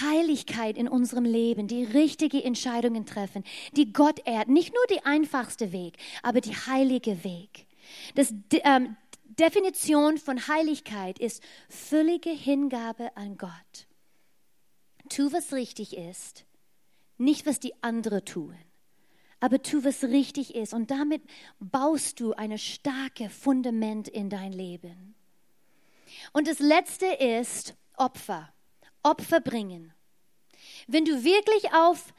Heiligkeit 0.00 0.78
in 0.78 0.88
unserem 0.88 1.24
Leben, 1.24 1.68
die 1.68 1.84
richtige 1.84 2.42
Entscheidungen 2.42 3.04
treffen, 3.06 3.44
die 3.76 3.92
Gott 3.92 4.20
ehrt. 4.24 4.48
Nicht 4.48 4.72
nur 4.74 4.84
der 4.88 5.06
einfachste 5.06 5.72
Weg, 5.72 5.98
aber 6.22 6.40
der 6.40 6.66
heilige 6.66 7.22
Weg. 7.22 7.66
Das 8.14 8.32
ähm, 8.50 8.96
Definition 9.38 10.18
von 10.18 10.46
Heiligkeit 10.48 11.18
ist 11.18 11.42
völlige 11.68 12.30
Hingabe 12.30 13.16
an 13.16 13.36
Gott. 13.36 13.86
Tu, 15.08 15.32
was 15.32 15.52
richtig 15.52 15.96
ist, 15.96 16.44
nicht 17.18 17.46
was 17.46 17.60
die 17.60 17.74
anderen 17.82 18.24
tun, 18.24 18.56
aber 19.40 19.60
tu, 19.62 19.84
was 19.84 20.04
richtig 20.04 20.54
ist. 20.54 20.72
Und 20.72 20.90
damit 20.90 21.22
baust 21.60 22.20
du 22.20 22.32
ein 22.32 22.56
starkes 22.58 23.32
Fundament 23.32 24.08
in 24.08 24.30
dein 24.30 24.52
Leben. 24.52 25.14
Und 26.32 26.48
das 26.48 26.60
Letzte 26.60 27.06
ist 27.06 27.74
Opfer. 27.96 28.52
Opfer 29.02 29.40
bringen. 29.40 29.92
Wenn 30.86 31.04
du 31.04 31.24
wirklich 31.24 31.72
auf 31.74 32.14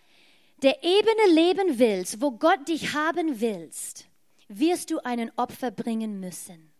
der 0.61 0.83
Ebene 0.83 1.33
leben 1.33 1.79
willst, 1.79 2.21
wo 2.21 2.31
Gott 2.31 2.67
dich 2.67 2.93
haben 2.93 3.41
willst, 3.41 4.05
wirst 4.47 4.91
du 4.91 4.99
einen 4.99 5.31
Opfer 5.35 5.71
bringen 5.71 6.19
müssen. 6.19 6.71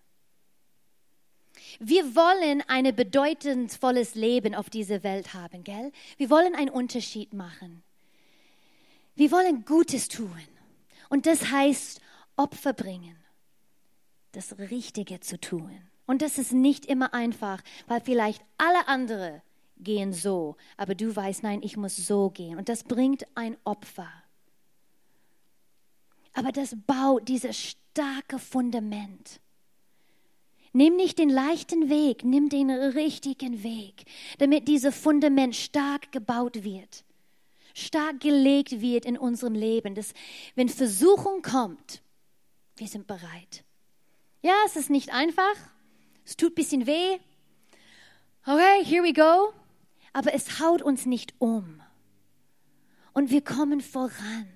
Wir 1.79 2.15
wollen 2.15 2.63
ein 2.67 2.95
bedeutungsvolles 2.95 4.15
Leben 4.15 4.55
auf 4.55 4.69
dieser 4.69 5.03
Welt 5.03 5.33
haben, 5.33 5.63
gell? 5.63 5.91
Wir 6.17 6.29
wollen 6.29 6.55
einen 6.55 6.69
Unterschied 6.69 7.33
machen. 7.33 7.83
Wir 9.15 9.31
wollen 9.31 9.65
Gutes 9.65 10.07
tun. 10.07 10.41
Und 11.09 11.25
das 11.25 11.51
heißt 11.51 12.01
Opfer 12.35 12.73
bringen, 12.73 13.15
das 14.31 14.57
Richtige 14.57 15.19
zu 15.19 15.39
tun. 15.39 15.71
Und 16.05 16.21
das 16.21 16.37
ist 16.37 16.51
nicht 16.51 16.85
immer 16.85 17.13
einfach, 17.13 17.61
weil 17.87 18.01
vielleicht 18.01 18.43
alle 18.57 18.87
anderen 18.87 19.41
gehen 19.77 20.13
so, 20.13 20.55
aber 20.77 20.95
du 20.95 21.15
weißt, 21.15 21.43
nein, 21.43 21.61
ich 21.63 21.77
muss 21.77 21.95
so 21.95 22.29
gehen. 22.29 22.57
Und 22.57 22.69
das 22.69 22.83
bringt 22.83 23.25
ein 23.35 23.57
Opfer. 23.63 24.09
Aber 26.33 26.51
das 26.51 26.75
baut 26.85 27.27
dieses 27.27 27.57
starke 27.57 28.39
Fundament. 28.39 29.39
Nimm 30.75 30.97
nicht 30.97 31.19
den 31.19 31.29
leichten 31.29 31.89
Weg, 31.89 32.25
nimm 32.25 32.49
den 32.49 32.69
richtigen 32.69 33.63
Weg, 33.63 34.03
damit 34.39 34.67
dieses 34.67 34.93
Fundament 34.93 35.55
stark 35.55 36.11
gebaut 36.11 36.65
wird, 36.65 37.05
stark 37.73 38.19
gelegt 38.19 38.81
wird 38.81 39.05
in 39.05 39.17
unserem 39.17 39.53
Leben. 39.53 39.95
Dass, 39.95 40.13
wenn 40.53 40.67
Versuchung 40.67 41.41
kommt, 41.41 42.01
wir 42.75 42.89
sind 42.89 43.07
bereit. 43.07 43.63
Ja, 44.41 44.53
es 44.65 44.75
ist 44.75 44.89
nicht 44.89 45.13
einfach, 45.13 45.55
es 46.25 46.35
tut 46.35 46.51
ein 46.51 46.55
bisschen 46.55 46.85
weh. 46.85 47.19
Okay, 48.45 48.83
here 48.83 49.01
we 49.01 49.13
go. 49.13 49.53
Aber 50.11 50.33
es 50.33 50.59
haut 50.59 50.81
uns 50.81 51.05
nicht 51.05 51.35
um. 51.39 51.81
Und 53.13 53.29
wir 53.29 53.41
kommen 53.41 53.79
voran. 53.79 54.51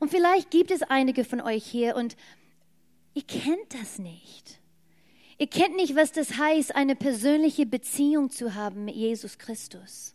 Und 0.00 0.10
vielleicht 0.10 0.50
gibt 0.50 0.72
es 0.72 0.82
einige 0.82 1.24
von 1.24 1.40
euch 1.40 1.64
hier 1.64 1.94
und 1.94 2.16
Ihr 3.16 3.22
kennt 3.22 3.72
das 3.72 3.98
nicht. 3.98 4.60
Ihr 5.38 5.46
kennt 5.46 5.74
nicht, 5.74 5.96
was 5.96 6.12
das 6.12 6.36
heißt, 6.36 6.76
eine 6.76 6.94
persönliche 6.94 7.64
Beziehung 7.64 8.28
zu 8.28 8.54
haben 8.54 8.84
mit 8.84 8.94
Jesus 8.94 9.38
Christus. 9.38 10.14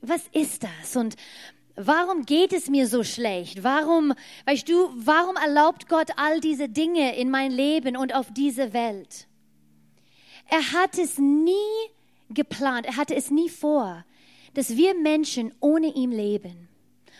Was 0.00 0.22
ist 0.32 0.64
das? 0.64 0.96
Und 0.96 1.14
warum 1.76 2.26
geht 2.26 2.52
es 2.52 2.68
mir 2.68 2.88
so 2.88 3.04
schlecht? 3.04 3.62
Warum, 3.62 4.14
weißt 4.46 4.68
du, 4.68 4.90
warum 4.96 5.36
erlaubt 5.36 5.88
Gott 5.88 6.10
all 6.16 6.40
diese 6.40 6.68
Dinge 6.68 7.16
in 7.16 7.30
mein 7.30 7.52
Leben 7.52 7.96
und 7.96 8.12
auf 8.12 8.32
diese 8.32 8.72
Welt? 8.72 9.28
Er 10.48 10.72
hat 10.72 10.98
es 10.98 11.18
nie 11.18 11.52
geplant, 12.30 12.84
er 12.84 12.96
hatte 12.96 13.14
es 13.14 13.30
nie 13.30 13.48
vor, 13.48 14.04
dass 14.54 14.76
wir 14.76 14.96
Menschen 14.96 15.54
ohne 15.60 15.94
ihn 15.94 16.10
leben. 16.10 16.68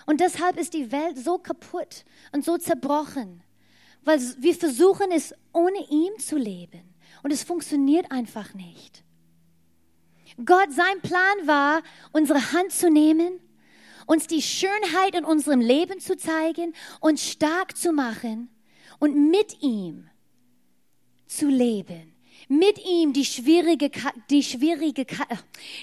Und 0.06 0.20
deshalb 0.20 0.58
ist 0.58 0.74
die 0.74 0.90
Welt 0.90 1.16
so 1.16 1.38
kaputt 1.38 2.04
und 2.32 2.44
so 2.44 2.58
zerbrochen 2.58 3.44
weil 4.06 4.20
wir 4.38 4.54
versuchen 4.54 5.10
es 5.10 5.34
ohne 5.52 5.84
ihm 5.90 6.16
zu 6.18 6.38
leben 6.38 6.94
und 7.22 7.32
es 7.32 7.42
funktioniert 7.42 8.10
einfach 8.12 8.54
nicht. 8.54 9.02
Gott, 10.44 10.70
sein 10.70 11.00
Plan 11.02 11.46
war, 11.46 11.82
unsere 12.12 12.52
Hand 12.52 12.70
zu 12.70 12.88
nehmen, 12.88 13.40
uns 14.06 14.28
die 14.28 14.42
Schönheit 14.42 15.16
in 15.16 15.24
unserem 15.24 15.60
Leben 15.60 15.98
zu 15.98 16.16
zeigen, 16.16 16.72
uns 17.00 17.28
stark 17.28 17.76
zu 17.76 17.92
machen 17.92 18.48
und 19.00 19.30
mit 19.30 19.60
ihm 19.60 20.08
zu 21.26 21.48
leben. 21.48 22.12
Mit 22.48 22.78
ihm 22.86 23.12
die 23.12 23.24
schwierige, 23.24 23.90
die 24.30 24.44
schwierige, 24.44 25.04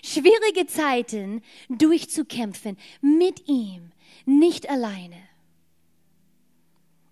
schwierige 0.02 0.66
Zeiten 0.68 1.42
durchzukämpfen. 1.68 2.78
Mit 3.02 3.50
ihm, 3.50 3.92
nicht 4.26 4.70
alleine. 4.70 5.18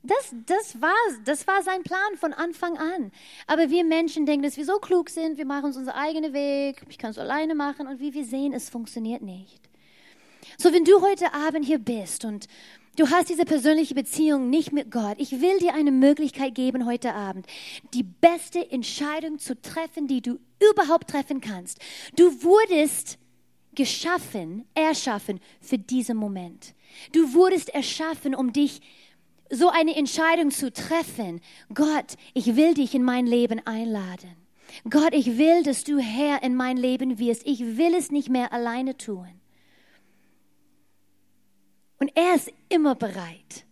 Das, 0.04 0.34
das, 0.48 0.82
war, 0.82 0.96
das 1.26 1.46
war 1.46 1.62
sein 1.62 1.84
Plan 1.84 2.18
von 2.18 2.34
Anfang 2.34 2.78
an. 2.78 3.12
Aber 3.46 3.70
wir 3.70 3.84
Menschen 3.84 4.26
denken, 4.26 4.44
dass 4.44 4.58
wir 4.58 4.66
so 4.66 4.80
klug 4.80 5.10
sind, 5.10 5.38
wir 5.38 5.46
machen 5.46 5.66
uns 5.66 5.78
unseren 5.78 5.96
eigenen 5.96 6.34
Weg, 6.34 6.82
ich 6.90 6.98
kann 6.98 7.12
es 7.12 7.20
alleine 7.20 7.54
machen 7.54 7.88
und 7.88 8.00
wie 8.00 8.14
wir 8.14 8.26
sehen, 8.26 8.54
es 8.54 8.70
funktioniert 8.70 9.22
nicht. 9.22 9.62
So, 10.58 10.74
wenn 10.74 10.86
du 10.86 11.02
heute 11.02 11.34
Abend 11.34 11.66
hier 11.66 11.78
bist 11.78 12.26
und 12.26 12.48
du 12.96 13.10
hast 13.12 13.30
diese 13.30 13.46
persönliche 13.46 13.94
Beziehung 13.94 14.50
nicht 14.50 14.74
mit 14.74 14.90
Gott, 14.90 15.18
ich 15.20 15.40
will 15.40 15.60
dir 15.60 15.76
eine 15.76 15.92
Möglichkeit 15.92 16.56
geben 16.56 16.88
heute 16.88 17.14
Abend, 17.14 17.46
die 17.94 18.04
beste 18.04 18.72
Entscheidung 18.72 19.38
zu 19.38 19.60
treffen, 19.62 20.08
die 20.08 20.22
du 20.22 20.40
überhaupt 20.72 21.12
treffen 21.12 21.42
kannst. 21.42 21.80
Du 22.16 22.44
wurdest 22.44 23.20
geschaffen, 23.76 24.66
erschaffen 24.74 25.40
für 25.62 25.78
diesen 25.78 26.18
Moment. 26.18 26.74
Du 27.12 27.34
wurdest 27.34 27.70
erschaffen, 27.70 28.36
um 28.36 28.52
dich 28.52 28.82
zu 28.82 29.01
so 29.52 29.70
eine 29.70 29.96
Entscheidung 29.96 30.52
zu 30.52 30.72
treffen, 30.72 31.42
Gott, 31.74 32.16
ich 32.34 32.56
will 32.56 32.74
dich 32.74 32.96
in 32.96 33.04
mein 33.04 33.26
Leben 33.26 33.62
einladen. 33.66 34.36
Gott, 34.90 35.14
ich 35.14 35.38
will, 35.38 35.64
dass 35.64 35.84
du 35.84 36.00
Herr 36.00 36.44
in 36.44 36.56
mein 36.56 36.78
Leben 36.78 37.20
wirst. 37.20 37.46
Ich 37.46 37.78
will 37.78 37.94
es 37.94 38.10
nicht 38.10 38.30
mehr 38.30 38.54
alleine 38.54 38.98
tun. 38.98 39.28
Und 42.00 42.12
er 42.16 42.36
ist 42.36 42.52
immer 42.70 42.96
bereit. 42.96 43.66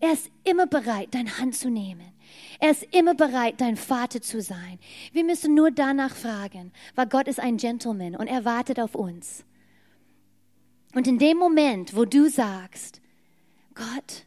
Er 0.00 0.12
ist 0.12 0.30
immer 0.44 0.66
bereit, 0.66 1.08
deine 1.10 1.38
Hand 1.38 1.56
zu 1.56 1.68
nehmen. 1.68 2.12
Er 2.60 2.70
ist 2.70 2.84
immer 2.94 3.14
bereit, 3.14 3.60
dein 3.60 3.76
Vater 3.76 4.22
zu 4.22 4.40
sein. 4.40 4.78
Wir 5.12 5.24
müssen 5.24 5.54
nur 5.54 5.70
danach 5.70 6.14
fragen, 6.14 6.72
weil 6.94 7.06
Gott 7.06 7.26
ist 7.26 7.40
ein 7.40 7.56
Gentleman 7.56 8.14
und 8.14 8.26
er 8.28 8.44
wartet 8.44 8.78
auf 8.78 8.94
uns. 8.94 9.44
Und 10.94 11.06
in 11.06 11.18
dem 11.18 11.36
Moment, 11.36 11.94
wo 11.96 12.04
du 12.04 12.30
sagst, 12.30 13.00
Gott, 13.74 14.24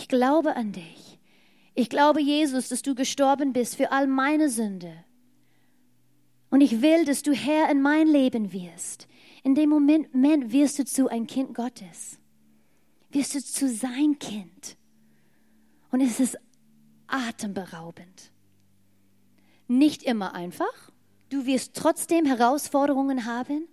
ich 0.00 0.08
glaube 0.08 0.56
an 0.56 0.72
dich. 0.72 1.18
Ich 1.74 1.90
glaube, 1.90 2.22
Jesus, 2.22 2.70
dass 2.70 2.80
du 2.80 2.94
gestorben 2.94 3.52
bist 3.52 3.76
für 3.76 3.92
all 3.92 4.06
meine 4.06 4.48
Sünde. 4.48 5.04
Und 6.48 6.62
ich 6.62 6.80
will, 6.80 7.04
dass 7.04 7.22
du 7.22 7.32
Herr 7.34 7.70
in 7.70 7.82
mein 7.82 8.08
Leben 8.08 8.50
wirst. 8.50 9.08
In 9.44 9.54
dem 9.54 9.68
Moment, 9.68 10.08
wirst 10.52 10.78
du 10.78 10.86
zu 10.86 11.08
ein 11.08 11.26
Kind 11.26 11.54
Gottes. 11.54 12.18
Wirst 13.10 13.34
du 13.34 13.44
zu 13.44 13.68
sein 13.68 14.18
Kind. 14.18 14.78
Und 15.90 16.00
es 16.00 16.18
ist 16.18 16.38
atemberaubend. 17.06 18.32
Nicht 19.68 20.02
immer 20.02 20.34
einfach. 20.34 20.90
Du 21.28 21.44
wirst 21.44 21.74
trotzdem 21.74 22.24
Herausforderungen 22.24 23.26
haben, 23.26 23.68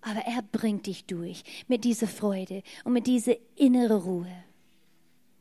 aber 0.00 0.20
er 0.26 0.42
bringt 0.42 0.86
dich 0.86 1.06
durch 1.06 1.44
mit 1.68 1.84
dieser 1.84 2.08
Freude 2.08 2.64
und 2.82 2.92
mit 2.92 3.06
dieser 3.06 3.36
inneren 3.54 4.00
Ruhe. 4.00 4.44